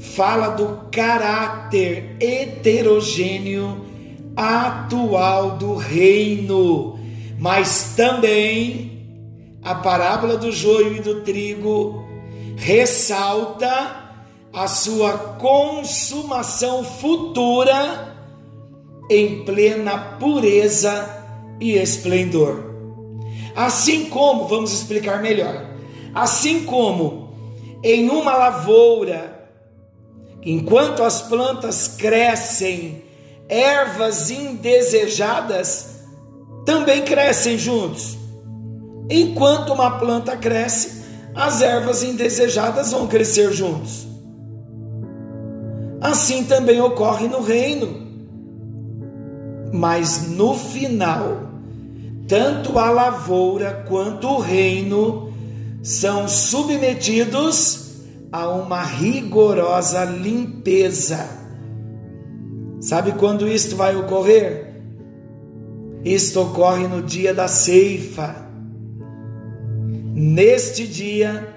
fala 0.00 0.48
do 0.48 0.88
caráter 0.90 2.16
heterogêneo 2.20 3.84
atual 4.36 5.58
do 5.58 5.76
reino 5.76 6.98
mas 7.40 7.94
também 7.96 9.08
a 9.62 9.74
parábola 9.74 10.36
do 10.36 10.52
joio 10.52 10.96
e 10.96 11.00
do 11.00 11.22
trigo 11.22 12.04
ressalta 12.56 14.12
a 14.52 14.68
sua 14.68 15.12
consumação 15.38 16.84
futura 16.84 18.14
em 19.08 19.42
plena 19.44 20.16
pureza 20.20 21.08
e 21.58 21.72
esplendor. 21.72 22.70
Assim 23.56 24.10
como, 24.10 24.46
vamos 24.46 24.70
explicar 24.70 25.22
melhor, 25.22 25.66
assim 26.14 26.64
como 26.64 27.34
em 27.82 28.10
uma 28.10 28.34
lavoura, 28.34 29.39
enquanto 30.42 31.02
as 31.02 31.22
plantas 31.22 31.88
crescem, 31.88 33.02
ervas 33.48 34.30
indesejadas 34.30 36.00
também 36.64 37.02
crescem 37.02 37.58
juntos. 37.58 38.16
Enquanto 39.08 39.72
uma 39.72 39.98
planta 39.98 40.36
cresce, 40.36 41.02
as 41.34 41.60
ervas 41.62 42.02
indesejadas 42.02 42.92
vão 42.92 43.06
crescer 43.06 43.52
juntos. 43.52 44.06
Assim 46.00 46.44
também 46.44 46.80
ocorre 46.80 47.28
no 47.28 47.42
reino. 47.42 48.08
Mas 49.72 50.28
no 50.28 50.54
final, 50.54 51.50
tanto 52.26 52.78
a 52.78 52.90
lavoura 52.90 53.84
quanto 53.88 54.28
o 54.28 54.38
reino 54.38 55.32
são 55.82 56.28
submetidos 56.28 57.89
a 58.32 58.48
uma 58.48 58.82
rigorosa 58.82 60.04
limpeza. 60.04 61.28
Sabe 62.80 63.12
quando 63.12 63.48
isto 63.48 63.76
vai 63.76 63.96
ocorrer? 63.96 64.74
Isto 66.04 66.42
ocorre 66.42 66.86
no 66.86 67.02
dia 67.02 67.34
da 67.34 67.48
ceifa. 67.48 68.48
Neste 70.14 70.86
dia, 70.86 71.54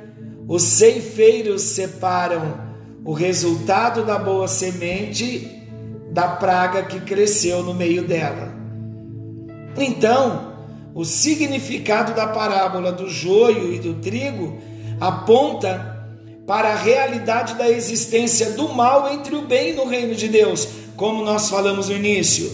os 0.47 0.63
ceifeiros 0.63 1.61
separam 1.61 2.57
o 3.05 3.13
resultado 3.13 4.05
da 4.05 4.17
boa 4.17 4.47
semente 4.47 5.61
da 6.11 6.27
praga 6.27 6.83
que 6.83 6.99
cresceu 6.99 7.63
no 7.63 7.73
meio 7.73 8.05
dela. 8.07 8.53
Então, 9.77 10.53
o 10.93 11.03
significado 11.03 12.13
da 12.13 12.27
parábola 12.27 12.91
do 12.91 13.09
joio 13.09 13.73
e 13.73 13.79
do 13.79 13.95
trigo 13.95 14.57
aponta 14.99 15.92
para 16.45 16.73
a 16.73 16.75
realidade 16.75 17.55
da 17.55 17.69
existência 17.69 18.51
do 18.51 18.69
mal 18.69 19.11
entre 19.13 19.35
o 19.35 19.43
bem 19.43 19.73
no 19.73 19.85
reino 19.85 20.13
de 20.13 20.27
Deus, 20.27 20.67
como 20.95 21.23
nós 21.23 21.49
falamos 21.49 21.89
no 21.89 21.95
início. 21.95 22.51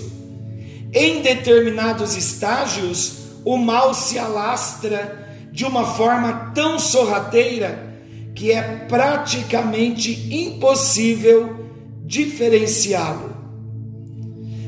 Em 0.93 1.21
determinados 1.21 2.15
estágios, 2.15 3.17
o 3.43 3.57
mal 3.57 3.93
se 3.93 4.17
alastra 4.19 5.27
de 5.51 5.65
uma 5.65 5.85
forma 5.85 6.51
tão 6.53 6.77
sorrateira 6.79 7.87
que 8.35 8.51
é 8.51 8.61
praticamente 8.87 10.11
impossível 10.33 11.67
diferenciá-lo. 12.05 13.29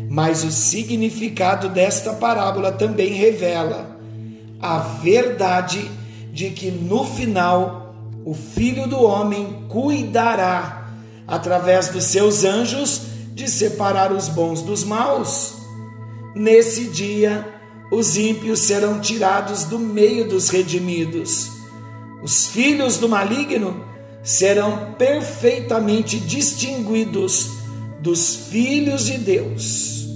Mas 0.09 0.43
o 0.43 0.51
significado 0.51 1.69
desta 1.69 2.13
parábola 2.13 2.71
também 2.71 3.13
revela 3.13 3.97
a 4.59 4.77
verdade 4.77 5.89
de 6.33 6.49
que 6.49 6.69
no 6.69 7.05
final 7.05 7.80
o 8.25 8.33
Filho 8.33 8.87
do 8.87 9.01
Homem 9.01 9.65
cuidará, 9.67 10.91
através 11.27 11.89
dos 11.89 12.05
seus 12.05 12.43
anjos, 12.43 13.01
de 13.33 13.49
separar 13.49 14.11
os 14.11 14.27
bons 14.27 14.61
dos 14.61 14.83
maus. 14.83 15.55
Nesse 16.35 16.85
dia, 16.85 17.47
os 17.91 18.17
ímpios 18.17 18.59
serão 18.59 18.99
tirados 18.99 19.63
do 19.63 19.79
meio 19.79 20.27
dos 20.27 20.49
redimidos. 20.49 21.49
Os 22.21 22.47
filhos 22.47 22.97
do 22.97 23.09
maligno 23.09 23.83
serão 24.23 24.93
perfeitamente 24.97 26.19
distinguidos 26.19 27.49
dos 28.01 28.35
filhos 28.35 29.05
de 29.05 29.17
Deus 29.17 30.07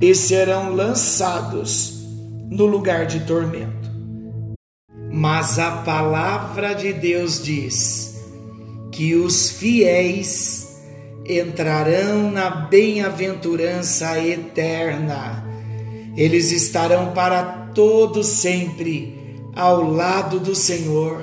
e 0.00 0.14
serão 0.14 0.74
lançados 0.74 2.00
no 2.48 2.66
lugar 2.66 3.06
de 3.06 3.20
tormento. 3.20 3.79
Mas 5.12 5.58
a 5.58 5.70
palavra 5.82 6.72
de 6.72 6.92
Deus 6.92 7.42
diz 7.42 8.20
que 8.92 9.16
os 9.16 9.50
fiéis 9.50 10.78
entrarão 11.26 12.30
na 12.30 12.50
bem-aventurança 12.50 14.18
eterna. 14.18 15.44
Eles 16.16 16.52
estarão 16.52 17.12
para 17.12 17.42
todo 17.74 18.22
sempre 18.22 19.40
ao 19.54 19.82
lado 19.82 20.38
do 20.38 20.54
Senhor. 20.54 21.22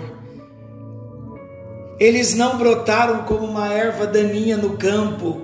Eles 1.99 2.35
não 2.35 2.57
brotaram 2.57 3.23
como 3.23 3.45
uma 3.45 3.73
erva 3.73 4.05
daninha 4.05 4.55
no 4.55 4.77
campo, 4.77 5.41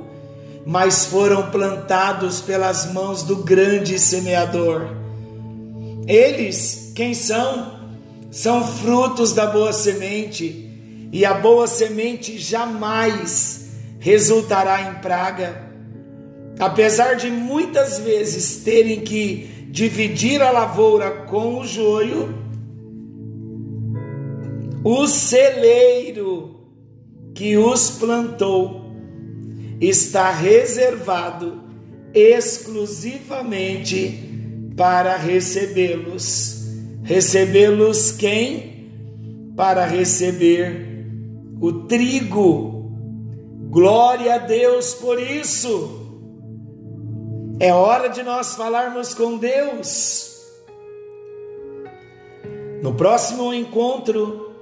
mas 0.65 1.06
foram 1.06 1.49
plantados 1.49 2.41
pelas 2.41 2.91
mãos 2.93 3.23
do 3.23 3.38
grande 3.38 3.97
semeador. 3.97 4.88
Eles, 6.08 6.91
quem 6.95 7.13
são? 7.13 7.83
São 8.34 8.67
frutos 8.67 9.32
da 9.32 9.46
boa 9.46 9.72
semente, 9.72 11.08
e 11.12 11.24
a 11.24 11.36
boa 11.36 11.67
semente 11.67 12.39
jamais 12.39 13.67
resultará 14.00 14.89
em 14.89 14.96
praga. 15.02 15.62
Apesar 16.58 17.13
de 17.13 17.30
muitas 17.30 18.00
vezes 18.00 18.63
terem 18.63 19.02
que 19.02 19.67
dividir 19.69 20.41
a 20.41 20.50
lavoura 20.50 21.12
com 21.28 21.60
o 21.60 21.67
joio, 21.67 22.34
o 24.84 25.06
celeiro 25.06 26.60
que 27.36 27.56
os 27.56 27.91
plantou 27.91 28.96
está 29.80 30.32
reservado 30.32 31.62
exclusivamente 32.15 34.72
para 34.76 35.17
recebê-los. 35.17 36.62
Recebê-los 37.04 38.12
quem? 38.12 39.54
Para 39.56 39.86
receber 39.86 41.08
o 41.60 41.84
trigo. 41.84 42.92
Glória 43.70 44.36
a 44.36 44.38
Deus 44.38 44.94
por 44.94 45.22
isso. 45.22 46.02
É 47.60 47.74
hora 47.74 48.10
de 48.10 48.24
nós 48.24 48.56
falarmos 48.56 49.13
com 49.13 49.38
Deus. 49.38 50.34
No 52.82 52.94
próximo 52.96 53.54
encontro, 53.54 54.54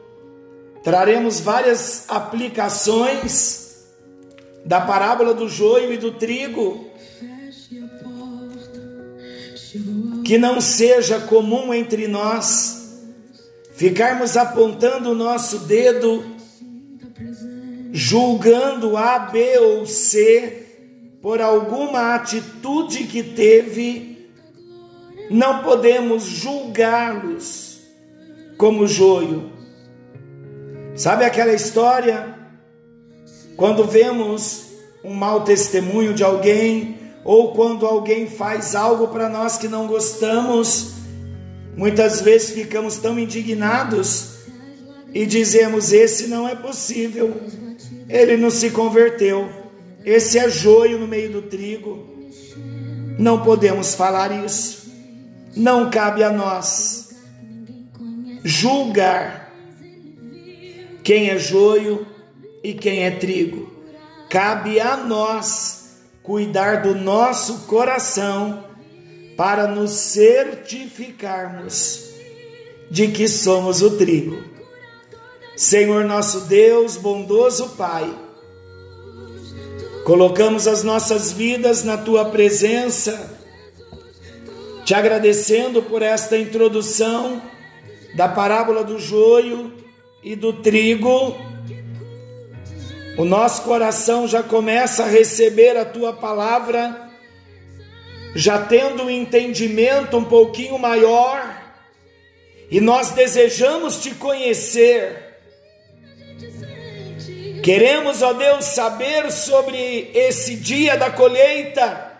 traremos 0.84 1.40
várias 1.40 2.06
aplicações 2.10 3.88
da 4.66 4.82
parábola 4.82 5.34
do 5.34 5.50
joio 5.50 5.92
e 5.92 5.98
do 5.98 6.12
trigo, 6.12 6.91
que 10.32 10.38
não 10.38 10.62
seja 10.62 11.20
comum 11.20 11.74
entre 11.74 12.08
nós 12.08 13.02
ficarmos 13.74 14.38
apontando 14.38 15.12
o 15.12 15.14
nosso 15.14 15.60
dedo, 15.60 16.24
julgando 17.92 18.96
A, 18.96 19.20
B 19.20 19.60
ou 19.60 19.86
C 19.86 21.18
por 21.22 21.42
alguma 21.42 22.16
atitude 22.16 23.08
que 23.08 23.22
teve, 23.22 24.30
não 25.30 25.62
podemos 25.64 26.24
julgá-los 26.24 27.82
como 28.58 28.88
joio. 28.88 29.52
Sabe 30.96 31.26
aquela 31.26 31.52
história 31.52 32.34
quando 33.58 33.84
vemos 33.84 34.68
um 35.04 35.14
mau 35.14 35.44
testemunho 35.44 36.14
de 36.14 36.24
alguém, 36.24 37.01
ou 37.24 37.54
quando 37.54 37.86
alguém 37.86 38.28
faz 38.28 38.76
algo 38.76 39.08
para 39.08 39.30
nós 39.30 39.58
que 39.58 39.68
não 39.68 39.88
gostamos, 39.88 40.94
muitas 41.76 42.22
vezes 42.22 42.52
ficamos 42.52 42.98
tão 42.98 43.20
indignados 43.20 44.40
e 45.14 45.26
dizemos: 45.26 45.92
Esse 45.92 46.28
não 46.28 46.48
é 46.48 46.56
possível, 46.56 47.42
ele 48.10 48.38
não 48.38 48.50
se 48.50 48.72
converteu, 48.72 49.50
esse 50.04 50.40
é 50.40 50.50
joio 50.50 50.98
no 50.98 51.08
meio 51.08 51.32
do 51.32 51.42
trigo. 51.42 52.10
Não 53.20 53.44
podemos 53.44 53.94
falar 53.94 54.32
isso, 54.46 54.92
não 55.56 55.90
cabe 55.90 56.24
a 56.24 56.32
nós 56.32 57.10
julgar 58.44 59.52
quem 61.04 61.30
é 61.30 61.38
joio 61.38 62.08
e 62.64 62.74
quem 62.74 63.04
é 63.04 63.12
trigo. 63.12 63.72
Cabe 64.30 64.80
a 64.80 64.96
nós 64.96 65.81
cuidar 66.24 66.84
do 66.84 66.96
nosso 66.96 67.68
coração 67.68 68.64
para 69.36 69.68
nos 69.68 69.92
certificarmos 69.92 72.12
de 72.90 73.08
que 73.08 73.28
somos 73.28 73.82
o 73.82 73.98
trigo. 73.98 74.42
Senhor 75.56 76.06
nosso 76.06 76.42
Deus, 76.42 76.98
bondoso 76.98 77.70
Pai, 77.70 78.14
colocamos 80.06 80.68
as 80.68 80.84
nossas 80.84 81.32
vidas 81.32 81.84
na 81.84 81.98
tua 81.98 82.26
presença, 82.26 83.40
te 84.86 84.94
agradecendo 84.94 85.82
por 85.84 86.02
esta 86.02 86.38
introdução 86.38 87.42
da 88.16 88.28
parábola 88.28 88.84
do 88.84 89.00
joio 89.00 89.72
e 90.24 90.36
do 90.36 90.54
trigo 90.54 91.36
o 93.18 93.26
nosso 93.26 93.64
coração 93.64 94.28
já 94.28 94.42
começa 94.42 95.04
a 95.04 95.08
receber 95.08 95.76
a 95.76 95.84
tua 95.84 96.14
palavra, 96.14 97.10
já 98.34 98.66
tendo 98.66 99.04
um 99.04 99.10
entendimento 99.10 100.18
um 100.18 100.24
pouquinho 100.24 100.78
maior, 100.80 101.62
e 102.70 102.80
nós 102.80 103.12
desejamos 103.12 104.02
te 104.02 104.12
conhecer. 104.12 105.30
Queremos, 107.62 108.22
ó 108.22 108.34
Deus, 108.34 108.66
saber 108.66 109.30
sobre 109.32 110.10
esse 110.16 110.56
dia 110.56 110.96
da 110.98 111.12
colheita, 111.12 112.12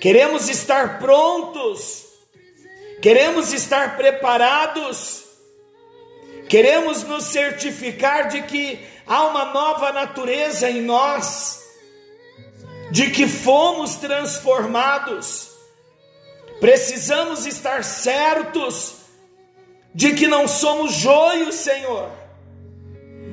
queremos 0.00 0.48
estar 0.48 1.00
prontos, 1.00 2.06
queremos 3.02 3.52
estar 3.52 3.96
preparados, 3.96 5.24
queremos 6.48 7.02
nos 7.02 7.24
certificar 7.24 8.28
de 8.28 8.42
que 8.42 8.78
há 9.08 9.24
uma 9.26 9.46
nova 9.46 9.92
natureza 9.92 10.70
em 10.70 10.82
nós, 10.82 11.62
de 12.90 13.10
que 13.10 13.26
fomos 13.26 13.96
transformados. 13.96 15.48
Precisamos 16.60 17.46
estar 17.46 17.84
certos 17.84 18.96
de 19.94 20.14
que 20.14 20.26
não 20.26 20.46
somos 20.46 20.92
joio, 20.92 21.52
Senhor. 21.52 22.10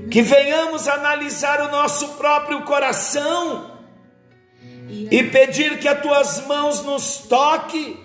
Que 0.10 0.22
venhamos 0.22 0.88
analisar 0.88 1.62
o 1.62 1.72
nosso 1.72 2.10
próprio 2.10 2.64
coração 2.64 3.72
e 4.90 5.24
pedir 5.24 5.80
que 5.80 5.88
as 5.88 6.02
tuas 6.02 6.46
mãos 6.46 6.84
nos 6.84 7.18
toque 7.18 8.00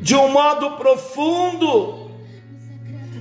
de 0.00 0.14
um 0.14 0.28
modo 0.28 0.72
profundo 0.72 2.03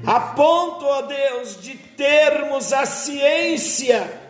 a 0.05 0.19
ponto, 0.19 0.85
ó 0.85 1.01
Deus, 1.03 1.61
de 1.61 1.75
termos 1.75 2.73
a 2.73 2.85
ciência 2.85 4.21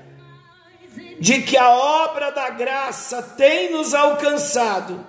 de 1.19 1.41
que 1.41 1.57
a 1.57 1.69
obra 1.69 2.31
da 2.31 2.49
graça 2.49 3.21
tem 3.21 3.71
nos 3.71 3.93
alcançado. 3.93 5.05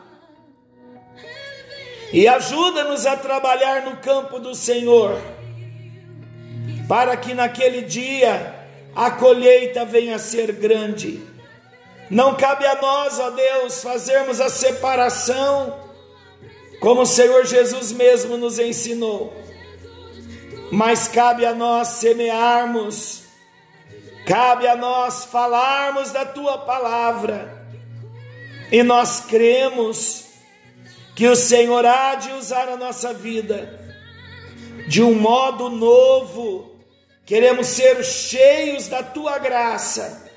E 2.12 2.28
ajuda-nos 2.28 3.04
a 3.04 3.16
trabalhar 3.16 3.82
no 3.82 3.96
campo 3.96 4.38
do 4.38 4.54
Senhor, 4.54 5.20
para 6.88 7.16
que 7.16 7.34
naquele 7.34 7.82
dia 7.82 8.54
a 8.94 9.10
colheita 9.10 9.84
venha 9.84 10.16
a 10.16 10.20
ser 10.20 10.52
grande. 10.52 11.20
Não 12.08 12.36
cabe 12.36 12.64
a 12.64 12.76
nós, 12.76 13.18
ó 13.18 13.30
Deus, 13.30 13.82
fazermos 13.82 14.40
a 14.40 14.48
separação, 14.48 15.80
como 16.78 17.00
o 17.00 17.06
Senhor 17.06 17.44
Jesus 17.44 17.90
mesmo 17.90 18.36
nos 18.36 18.58
ensinou, 18.60 19.32
mas 20.70 21.08
cabe 21.08 21.44
a 21.44 21.54
nós 21.54 21.88
semearmos, 21.88 23.24
cabe 24.26 24.66
a 24.66 24.76
nós 24.76 25.24
falarmos 25.24 26.10
da 26.10 26.24
tua 26.24 26.58
palavra, 26.58 27.66
e 28.70 28.82
nós 28.82 29.20
cremos 29.20 30.24
que 31.14 31.28
o 31.28 31.36
Senhor 31.36 31.84
há 31.86 32.14
de 32.16 32.32
usar 32.32 32.68
a 32.68 32.76
nossa 32.76 33.14
vida 33.14 33.84
de 34.86 35.02
um 35.02 35.14
modo 35.14 35.70
novo, 35.70 36.76
queremos 37.24 37.68
ser 37.68 38.04
cheios 38.04 38.88
da 38.88 39.02
tua 39.02 39.38
graça 39.38 40.30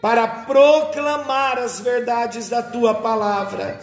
para 0.00 0.26
proclamar 0.26 1.58
as 1.58 1.80
verdades 1.80 2.48
da 2.48 2.62
tua 2.62 2.94
palavra, 2.94 3.78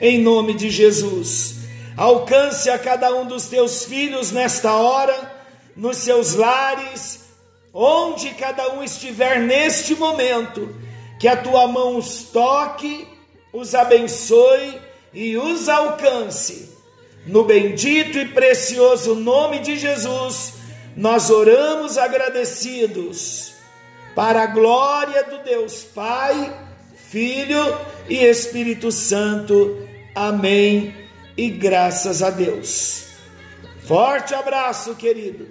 em 0.00 0.20
nome 0.20 0.54
de 0.54 0.70
Jesus. 0.70 1.63
Alcance 1.96 2.68
a 2.68 2.78
cada 2.78 3.14
um 3.14 3.24
dos 3.24 3.46
teus 3.46 3.84
filhos 3.84 4.32
nesta 4.32 4.72
hora, 4.72 5.32
nos 5.76 5.98
seus 5.98 6.34
lares, 6.34 7.20
onde 7.72 8.30
cada 8.30 8.72
um 8.72 8.82
estiver 8.82 9.40
neste 9.40 9.94
momento, 9.94 10.74
que 11.20 11.28
a 11.28 11.36
tua 11.36 11.68
mão 11.68 11.96
os 11.96 12.24
toque, 12.24 13.06
os 13.52 13.74
abençoe 13.74 14.80
e 15.12 15.36
os 15.36 15.68
alcance. 15.68 16.74
No 17.26 17.44
bendito 17.44 18.18
e 18.18 18.28
precioso 18.28 19.14
nome 19.14 19.60
de 19.60 19.76
Jesus, 19.76 20.54
nós 20.96 21.30
oramos 21.30 21.96
agradecidos 21.96 23.54
para 24.14 24.42
a 24.42 24.46
glória 24.46 25.22
do 25.24 25.38
Deus 25.38 25.82
Pai, 25.82 26.52
Filho 27.10 27.78
e 28.08 28.24
Espírito 28.24 28.90
Santo. 28.92 29.88
Amém. 30.14 31.03
E 31.36 31.50
graças 31.50 32.22
a 32.22 32.30
Deus. 32.30 33.06
Forte 33.86 34.34
abraço, 34.34 34.94
querido. 34.94 35.46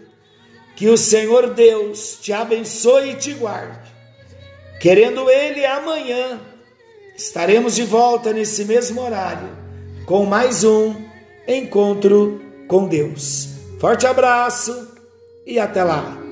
Que 0.76 0.88
o 0.88 0.98
Senhor 0.98 1.54
Deus 1.54 2.18
te 2.22 2.34
abençoe 2.34 3.12
e 3.12 3.16
te 3.16 3.34
guarde. 3.34 3.92
Querendo 4.80 5.30
Ele, 5.30 5.66
amanhã 5.66 6.42
estaremos 7.16 7.76
de 7.76 7.84
volta 7.84 8.34
nesse 8.34 8.66
mesmo 8.66 9.02
horário 9.02 9.50
com 10.06 10.26
mais 10.26 10.64
um 10.64 10.96
encontro 11.48 12.42
com 12.68 12.88
Deus. 12.88 13.50
Forte 13.80 14.08
abraço 14.08 14.96
e 15.46 15.60
até 15.60 15.84
lá. 15.84 16.23